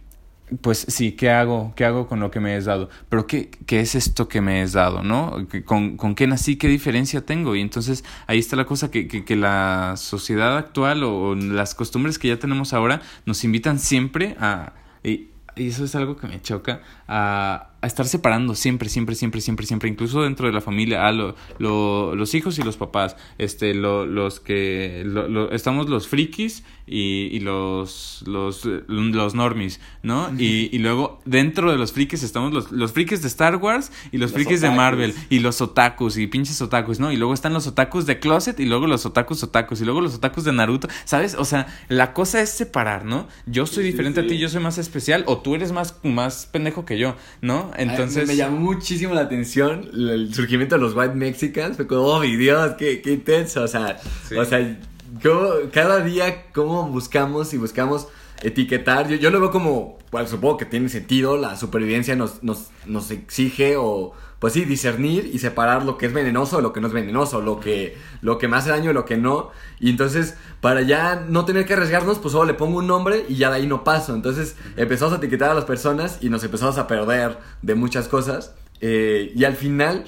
pues 0.61 0.87
sí, 0.89 1.13
¿qué 1.13 1.31
hago? 1.31 1.73
¿Qué 1.77 1.85
hago 1.85 2.07
con 2.07 2.21
lo 2.21 2.31
que 2.31 2.41
me 2.41 2.57
es 2.57 2.65
dado? 2.65 2.89
Pero 3.09 3.27
¿qué, 3.27 3.51
qué 3.67 3.81
es 3.81 3.95
esto 3.95 4.29
que 4.29 4.41
me 4.41 4.63
es 4.63 4.73
dado? 4.73 5.03
¿No? 5.03 5.47
¿Con, 5.65 5.97
¿Con 5.97 6.15
qué 6.15 6.27
nací? 6.27 6.57
¿Qué 6.57 6.69
diferencia 6.69 7.25
tengo? 7.25 7.57
Y 7.57 7.61
entonces 7.61 8.05
ahí 8.27 8.39
está 8.39 8.57
la 8.57 8.65
cosa 8.65 8.91
que, 8.91 9.09
que, 9.09 9.25
que 9.25 9.37
la 9.37 9.95
sociedad 9.97 10.57
actual 10.57 11.05
o, 11.05 11.31
o, 11.31 11.35
las 11.35 11.75
costumbres 11.75 12.19
que 12.19 12.29
ya 12.29 12.39
tenemos 12.39 12.73
ahora 12.73 13.03
nos 13.27 13.45
invitan 13.45 13.79
siempre 13.79 14.37
a... 14.41 14.73
Y, 15.05 15.29
y 15.59 15.69
eso 15.69 15.85
es 15.85 15.95
algo 15.95 16.17
que 16.17 16.27
me 16.27 16.41
choca, 16.41 16.81
a, 17.09 17.71
a, 17.81 17.87
estar 17.87 18.07
separando 18.07 18.55
siempre, 18.55 18.88
siempre, 18.88 19.14
siempre, 19.14 19.41
siempre, 19.41 19.67
siempre, 19.67 19.88
incluso 19.88 20.23
dentro 20.23 20.47
de 20.47 20.53
la 20.53 20.61
familia, 20.61 21.07
a 21.07 21.12
lo, 21.12 21.35
lo, 21.59 22.14
los 22.14 22.35
hijos 22.35 22.59
y 22.59 22.62
los 22.62 22.77
papás, 22.77 23.17
este, 23.38 23.75
lo, 23.75 24.07
los 24.07 24.41
que, 24.41 25.03
lo, 25.07 25.51
estamos 25.53 25.88
los 25.88 26.09
frikis 26.09 26.64
y, 26.87 27.29
y 27.33 27.41
los, 27.41 28.25
los, 28.27 28.64
los 28.64 29.35
normies, 29.35 29.81
¿no? 30.03 30.31
Y, 30.38 30.75
y, 30.75 30.79
luego 30.79 31.21
dentro 31.25 31.71
de 31.71 31.79
los 31.79 31.93
frikis 31.93 32.23
estamos 32.23 32.53
los, 32.53 32.73
los 32.73 32.93
frikis 32.93 33.23
de 33.23 33.29
Star 33.29 33.57
Wars 33.57 33.93
y 34.11 34.19
los, 34.19 34.31
los 34.31 34.33
frikis 34.33 34.59
otakus. 34.59 34.71
de 34.71 34.77
Marvel 34.77 35.14
y 35.29 35.38
los 35.41 35.61
otakus 35.61 36.17
y 36.17 36.27
pinches 36.27 36.61
otakus, 36.62 36.99
¿no? 36.99 37.12
Y 37.12 37.17
luego 37.17 37.35
están 37.35 37.53
los 37.53 37.67
otakus 37.67 38.07
de 38.07 38.19
Closet 38.19 38.59
y 38.61 38.64
luego 38.64 38.87
los 38.87 39.05
otakus 39.05 39.43
otakus 39.43 39.81
y 39.81 39.85
luego 39.85 40.01
los 40.01 40.14
otakus 40.14 40.45
de 40.45 40.53
Naruto, 40.53 40.88
¿sabes? 41.05 41.35
O 41.35 41.45
sea, 41.45 41.67
la 41.88 42.12
cosa 42.14 42.41
es 42.41 42.51
separar, 42.51 43.05
¿no? 43.05 43.29
Yo 43.47 43.67
soy 43.67 43.85
sí, 43.85 43.91
diferente 43.91 44.23
sí, 44.23 44.29
sí. 44.29 44.35
a 44.35 44.37
ti, 44.37 44.41
yo 44.41 44.49
soy 44.49 44.62
más 44.62 44.79
especial 44.79 45.25
o 45.27 45.38
tú 45.38 45.55
eres 45.55 45.73
más, 45.73 45.97
más 46.03 46.47
pendejo 46.47 46.85
que 46.85 46.99
yo, 46.99 47.17
¿no? 47.43 47.68
Entonces... 47.77 48.27
Me 48.27 48.37
llamó 48.37 48.59
muchísimo 48.59 49.15
la 49.15 49.23
atención 49.23 49.89
el 49.93 50.35
surgimiento 50.35 50.77
de 50.77 50.81
los 50.81 50.95
White 50.95 51.15
Mexicans. 51.15 51.77
Fue 51.77 51.87
como, 51.87 52.03
oh, 52.03 52.21
mi 52.21 52.37
Dios, 52.37 52.75
qué, 52.79 53.01
qué 53.03 53.13
intenso. 53.13 53.63
O 53.63 53.69
sea, 53.69 53.99
sí. 54.29 54.37
o 54.37 54.45
sea 54.45 54.79
yo, 55.23 55.71
cada 55.73 56.01
día, 56.01 56.51
cómo 56.53 56.89
buscamos 56.89 57.53
y 57.55 57.57
buscamos 57.57 58.09
etiquetar. 58.43 59.09
Yo, 59.09 59.17
yo 59.17 59.31
lo 59.31 59.41
veo 59.41 59.51
como, 59.51 59.99
bueno, 60.11 60.29
supongo 60.29 60.57
que 60.57 60.65
tiene 60.65 60.89
sentido. 60.89 61.37
La 61.37 61.57
supervivencia 61.57 62.17
nos, 62.17 62.43
nos, 62.43 62.69
nos 62.87 63.11
exige 63.11 63.77
o, 63.77 64.13
pues 64.38 64.53
sí, 64.53 64.64
discernir 64.64 65.31
y 65.33 65.38
separar 65.38 65.85
lo 65.85 65.98
que 65.98 66.07
es 66.07 66.12
venenoso 66.12 66.57
de 66.57 66.62
lo 66.62 66.72
que 66.72 66.81
no 66.81 66.87
es 66.87 66.92
venenoso, 66.92 67.40
lo 67.40 67.59
que, 67.59 67.96
lo 68.22 68.38
que 68.38 68.46
me 68.46 68.57
hace 68.57 68.70
daño 68.70 68.90
y 68.90 68.94
lo 68.94 69.05
que 69.05 69.16
no. 69.16 69.51
Y 69.81 69.90
entonces, 69.90 70.37
para 70.61 70.83
ya 70.83 71.24
no 71.29 71.44
tener 71.44 71.66
que 71.66 71.74
arriesgarnos, 71.74 72.18
pues 72.18 72.33
solo 72.33 72.44
le 72.44 72.55
pongo 72.55 72.79
un 72.79 72.87
nombre 72.87 73.24
y 73.29 73.35
ya 73.35 73.51
de 73.51 73.57
ahí 73.57 73.66
no 73.66 73.83
paso. 73.83 74.14
Entonces 74.14 74.57
empezamos 74.77 75.14
a 75.14 75.16
etiquetar 75.16 75.51
a 75.51 75.55
las 75.55 75.64
personas 75.64 76.18
y 76.20 76.29
nos 76.31 76.44
empezamos 76.44 76.79
a 76.79 76.87
perder 76.87 77.38
de 77.62 77.74
muchas 77.74 78.07
cosas. 78.07 78.55
Eh, 78.81 79.33
y 79.35 79.44
al 79.44 79.57
final, 79.57 80.05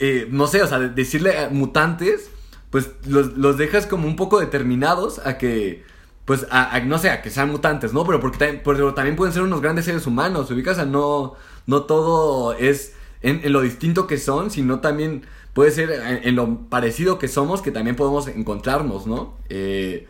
eh, 0.00 0.26
no 0.30 0.48
sé, 0.48 0.62
o 0.62 0.66
sea, 0.66 0.80
decirle 0.80 1.38
a 1.38 1.48
mutantes, 1.50 2.30
pues 2.70 2.90
los, 3.06 3.36
los 3.36 3.56
dejas 3.56 3.86
como 3.86 4.08
un 4.08 4.16
poco 4.16 4.40
determinados 4.40 5.20
a 5.24 5.38
que 5.38 5.84
pues, 6.24 6.46
a, 6.50 6.74
a, 6.74 6.80
no 6.80 6.98
sé, 6.98 7.10
a 7.10 7.22
que 7.22 7.30
sean 7.30 7.50
mutantes, 7.50 7.92
¿no? 7.92 8.04
Pero 8.04 8.20
porque 8.20 8.38
también, 8.38 8.62
pero 8.64 8.94
también 8.94 9.16
pueden 9.16 9.32
ser 9.32 9.42
unos 9.42 9.60
grandes 9.60 9.84
seres 9.84 10.06
humanos, 10.06 10.50
ubicas, 10.50 10.74
o 10.74 10.76
sea, 10.76 10.84
no, 10.84 11.34
no 11.66 11.82
todo 11.82 12.52
es 12.52 12.94
en, 13.22 13.52
lo 13.52 13.60
distinto 13.60 14.06
que 14.06 14.18
son, 14.18 14.50
sino 14.50 14.80
también 14.80 15.22
puede 15.52 15.70
ser 15.70 15.90
en, 15.90 16.36
lo 16.36 16.68
parecido 16.68 17.18
que 17.18 17.28
somos 17.28 17.62
que 17.62 17.70
también 17.70 17.96
podemos 17.96 18.28
encontrarnos, 18.28 19.06
¿no? 19.06 19.36
Eh, 19.48 20.06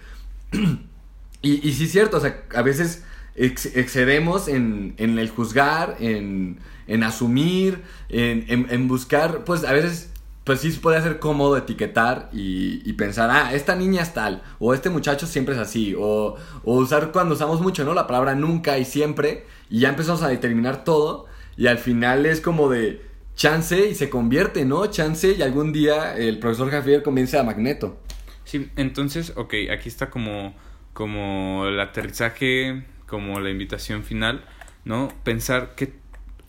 y, 1.42 1.68
y 1.68 1.72
sí 1.72 1.84
es 1.84 1.92
cierto, 1.92 2.18
o 2.18 2.20
sea, 2.20 2.44
a 2.54 2.62
veces 2.62 3.04
excedemos 3.34 4.48
en, 4.48 4.94
en, 4.98 5.18
el 5.18 5.30
juzgar, 5.30 5.96
en, 6.00 6.58
asumir, 7.02 7.82
en, 8.08 8.66
en, 8.68 8.88
buscar, 8.88 9.44
pues 9.44 9.64
a 9.64 9.72
veces, 9.72 10.10
pues 10.44 10.60
sí 10.60 10.70
puede 10.72 11.00
ser 11.00 11.18
cómodo 11.20 11.56
etiquetar 11.56 12.28
y, 12.32 12.82
y, 12.84 12.92
pensar, 12.94 13.30
ah, 13.30 13.54
esta 13.54 13.76
niña 13.76 14.02
es 14.02 14.12
tal, 14.12 14.42
o 14.58 14.74
este 14.74 14.90
muchacho 14.90 15.26
siempre 15.26 15.54
es 15.54 15.60
así, 15.60 15.94
o, 15.98 16.36
o 16.64 16.74
usar 16.74 17.12
cuando 17.12 17.34
usamos 17.34 17.60
mucho, 17.60 17.84
¿no? 17.84 17.94
La 17.94 18.06
palabra 18.06 18.34
nunca 18.34 18.78
y 18.78 18.84
siempre, 18.84 19.46
y 19.70 19.80
ya 19.80 19.88
empezamos 19.88 20.22
a 20.22 20.28
determinar 20.28 20.84
todo, 20.84 21.26
y 21.60 21.66
al 21.66 21.76
final 21.76 22.24
es 22.24 22.40
como 22.40 22.70
de 22.70 23.02
chance 23.36 23.90
y 23.90 23.94
se 23.94 24.08
convierte, 24.08 24.64
¿no? 24.64 24.86
Chance 24.86 25.34
y 25.38 25.42
algún 25.42 25.74
día 25.74 26.16
el 26.16 26.38
profesor 26.38 26.70
Javier 26.70 27.02
comience 27.02 27.38
a 27.38 27.42
Magneto. 27.42 28.00
Sí, 28.44 28.70
entonces, 28.76 29.34
ok, 29.36 29.52
aquí 29.70 29.90
está 29.90 30.08
como, 30.08 30.54
como 30.94 31.66
el 31.66 31.78
aterrizaje 31.78 32.86
como 33.06 33.40
la 33.40 33.50
invitación 33.50 34.04
final, 34.04 34.42
¿no? 34.86 35.08
Pensar 35.22 35.74
qué, 35.76 35.92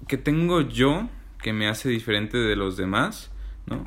qué 0.07 0.15
tengo 0.15 0.61
yo 0.61 1.09
que 1.43 1.51
me 1.51 1.67
hace 1.67 1.89
diferente 1.89 2.37
de 2.37 2.55
los 2.55 2.77
demás, 2.77 3.31
¿no? 3.65 3.85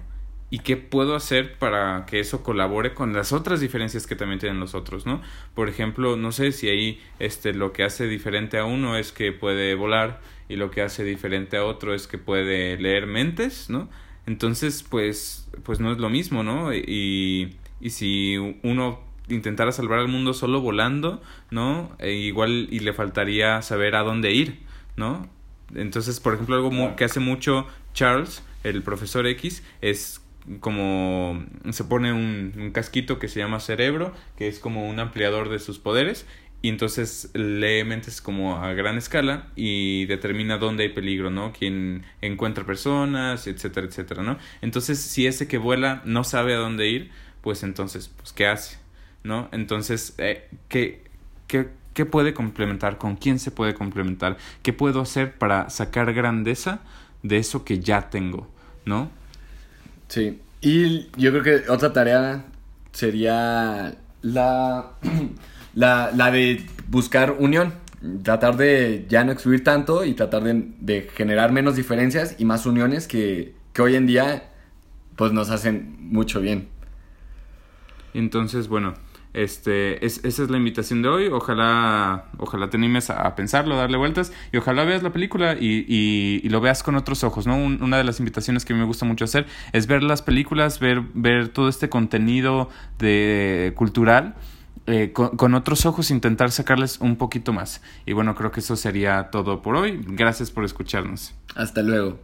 y 0.55 0.61
qué 0.61 0.77
puedo 0.77 1.17
hacer 1.17 1.59
para 1.59 2.07
que 2.07 2.21
eso 2.21 2.45
colabore 2.45 2.95
con 2.95 3.13
las 3.13 3.33
otras 3.33 3.59
diferencias 3.59 4.07
que 4.07 4.15
también 4.15 4.39
tienen 4.39 4.61
los 4.61 4.77
otros, 4.77 5.05
¿no? 5.05 5.21
Por 5.53 5.69
ejemplo, 5.69 6.17
no 6.17 6.31
sé 6.31 6.53
si 6.53 6.69
ahí 6.69 7.03
este 7.19 7.55
lo 7.55 7.73
que 7.73 7.83
hace 7.83 8.07
diferente 8.07 8.59
a 8.59 8.65
uno 8.65 8.97
es 8.97 9.11
que 9.11 9.33
puede 9.33 9.75
volar 9.75 10.21
y 10.49 10.57
lo 10.57 10.71
que 10.71 10.83
hace 10.83 11.05
diferente 11.05 11.57
a 11.57 11.65
otro 11.65 11.95
es 11.95 12.07
que 12.07 12.19
puede 12.19 12.77
leer 12.79 13.07
mentes, 13.07 13.71
¿no? 13.71 13.89
Entonces, 14.27 14.83
pues 14.83 15.49
pues 15.65 15.81
no 15.81 15.93
es 15.93 15.99
lo 15.99 16.11
mismo, 16.11 16.43
¿no? 16.43 16.75
Y 16.75 17.57
y 17.81 17.91
si 17.91 18.37
uno 18.63 19.01
intentara 19.29 19.73
salvar 19.73 19.99
al 19.99 20.09
mundo 20.09 20.33
solo 20.33 20.61
volando, 20.61 21.23
¿no? 21.51 21.95
E 21.99 22.13
igual 22.13 22.69
y 22.71 22.81
le 22.81 22.93
faltaría 22.93 23.63
saber 23.63 23.95
a 23.95 24.03
dónde 24.03 24.33
ir, 24.33 24.61
¿no? 24.97 25.29
Entonces, 25.75 26.21
por 26.21 26.35
ejemplo, 26.35 26.57
algo 26.57 26.97
que 26.97 27.05
hace 27.05 27.21
mucho 27.21 27.67
Charles, 27.93 28.43
el 28.65 28.83
profesor 28.83 29.27
X, 29.27 29.63
es 29.81 30.23
como 30.61 31.45
se 31.71 31.85
pone 31.85 32.13
un, 32.13 32.53
un, 32.59 32.71
casquito 32.71 33.19
que 33.19 33.29
se 33.29 33.41
llama 33.41 33.61
cerebro, 33.61 34.13
que 34.37 34.47
es 34.47 34.59
como 34.59 34.89
un 34.89 34.99
ampliador 34.99 35.49
de 35.49 35.59
sus 35.59 35.79
poderes, 35.79 36.27
y 36.65 36.71
entonces 36.71 37.29
lee 37.35 37.85
mentes 37.85 38.23
como 38.23 38.57
a 38.57 38.73
gran 38.73 38.97
escala 38.97 39.49
y 39.55 40.07
determina 40.07 40.57
dónde 40.57 40.85
hay 40.85 40.89
peligro, 40.89 41.29
¿no? 41.29 41.53
Quién 41.53 42.07
encuentra 42.23 42.65
personas, 42.65 43.47
etcétera, 43.47 43.87
etcétera, 43.87 44.23
¿no? 44.23 44.39
Entonces, 44.63 44.99
si 44.99 45.27
ese 45.27 45.47
que 45.47 45.59
vuela 45.59 46.01
no 46.07 46.25
sabe 46.25 46.55
a 46.55 46.57
dónde 46.57 46.89
ir, 46.89 47.11
pues 47.43 47.65
entonces, 47.65 48.09
pues, 48.17 48.33
¿qué 48.33 48.47
hace? 48.47 48.79
¿no? 49.25 49.51
Entonces, 49.53 50.15
eh, 50.17 50.49
¿qué, 50.71 51.03
qué, 51.49 51.69
qué 51.93 52.07
puede 52.07 52.33
complementar? 52.33 52.97
¿Con 52.97 53.17
quién 53.17 53.39
se 53.39 53.51
puede 53.51 53.75
complementar? 53.75 54.39
¿Qué 54.63 54.73
puedo 54.73 55.03
hacer 55.03 55.37
para 55.37 55.69
sacar 55.69 56.15
grandeza 56.15 56.81
de 57.23 57.37
eso 57.37 57.63
que 57.67 57.81
ya 57.81 58.09
tengo, 58.09 58.49
¿no? 58.87 59.11
Sí, 60.09 60.41
y 60.63 61.11
yo 61.19 61.31
creo 61.31 61.43
que 61.43 61.71
otra 61.71 61.93
tarea 61.93 62.47
sería 62.93 63.97
la, 64.23 64.93
la, 65.75 66.11
la 66.15 66.31
de 66.31 66.65
buscar 66.89 67.37
unión, 67.39 67.75
tratar 68.23 68.57
de 68.57 69.07
ya 69.09 69.25
no 69.25 69.33
excluir 69.33 69.65
tanto 69.65 70.05
y 70.05 70.15
tratar 70.15 70.43
de, 70.45 70.73
de 70.81 71.09
generar 71.15 71.53
menos 71.53 71.77
diferencias 71.77 72.37
y 72.39 72.45
más 72.45 72.67
uniones 72.67 73.09
que, 73.09 73.55
que 73.73 73.83
hoy 73.83 73.97
en 73.97 74.07
día 74.07 74.51
pues 75.17 75.33
nos 75.33 75.51
hacen 75.51 75.97
mucho 76.01 76.41
bien. 76.41 76.69
Entonces, 78.15 78.69
bueno, 78.69 78.95
este, 79.35 80.07
es, 80.07 80.25
esa 80.25 80.45
es 80.45 80.51
la 80.51 80.57
invitación 80.57 81.03
de 81.03 81.09
hoy. 81.09 81.27
Ojalá, 81.27 82.27
ojalá 82.39 82.71
te 82.71 82.77
animes 82.77 83.11
a, 83.11 83.35
pensarlo, 83.35 83.75
a 83.75 83.79
darle 83.79 83.97
vueltas 83.97 84.33
y 84.53 84.57
ojalá 84.57 84.85
veas 84.85 85.03
la 85.03 85.13
película 85.13 85.57
y, 85.59 85.85
y, 85.89 86.49
lo 86.49 86.61
veas 86.61 86.83
con 86.83 86.95
otros 86.95 87.25
ojos, 87.25 87.47
¿no? 87.47 87.57
una 87.57 87.99
de 87.99 88.05
las 88.05 88.21
invitaciones 88.21 88.65
que 88.65 88.75
me 88.75 88.85
gusta 88.85 89.05
mucho 89.05 89.25
hacer 89.25 89.47
es 89.73 89.89
ver 89.89 90.05
las 90.05 90.23
películas, 90.23 90.79
ver, 90.79 91.03
ver 91.15 91.49
todo 91.49 91.69
este 91.69 91.89
contenido 91.89 92.71
de 92.99 93.73
cultural. 93.77 94.37
Eh, 94.87 95.13
con, 95.13 95.37
con, 95.37 95.55
otros 95.55 95.87
ojos 95.87 96.11
intentar 96.11 96.51
sacarles 96.51 97.01
un 97.01 97.17
poquito 97.17 97.53
más. 97.53 97.81
Y 98.05 98.13
bueno, 98.13 98.35
creo 98.35 98.51
que 98.53 98.61
eso 98.61 98.77
sería 98.77 99.31
todo 99.31 99.63
por 99.63 99.77
hoy. 99.77 100.01
Gracias 100.07 100.51
por 100.51 100.65
escucharnos. 100.65 101.35
Hasta 101.55 101.83
luego. 101.83 102.19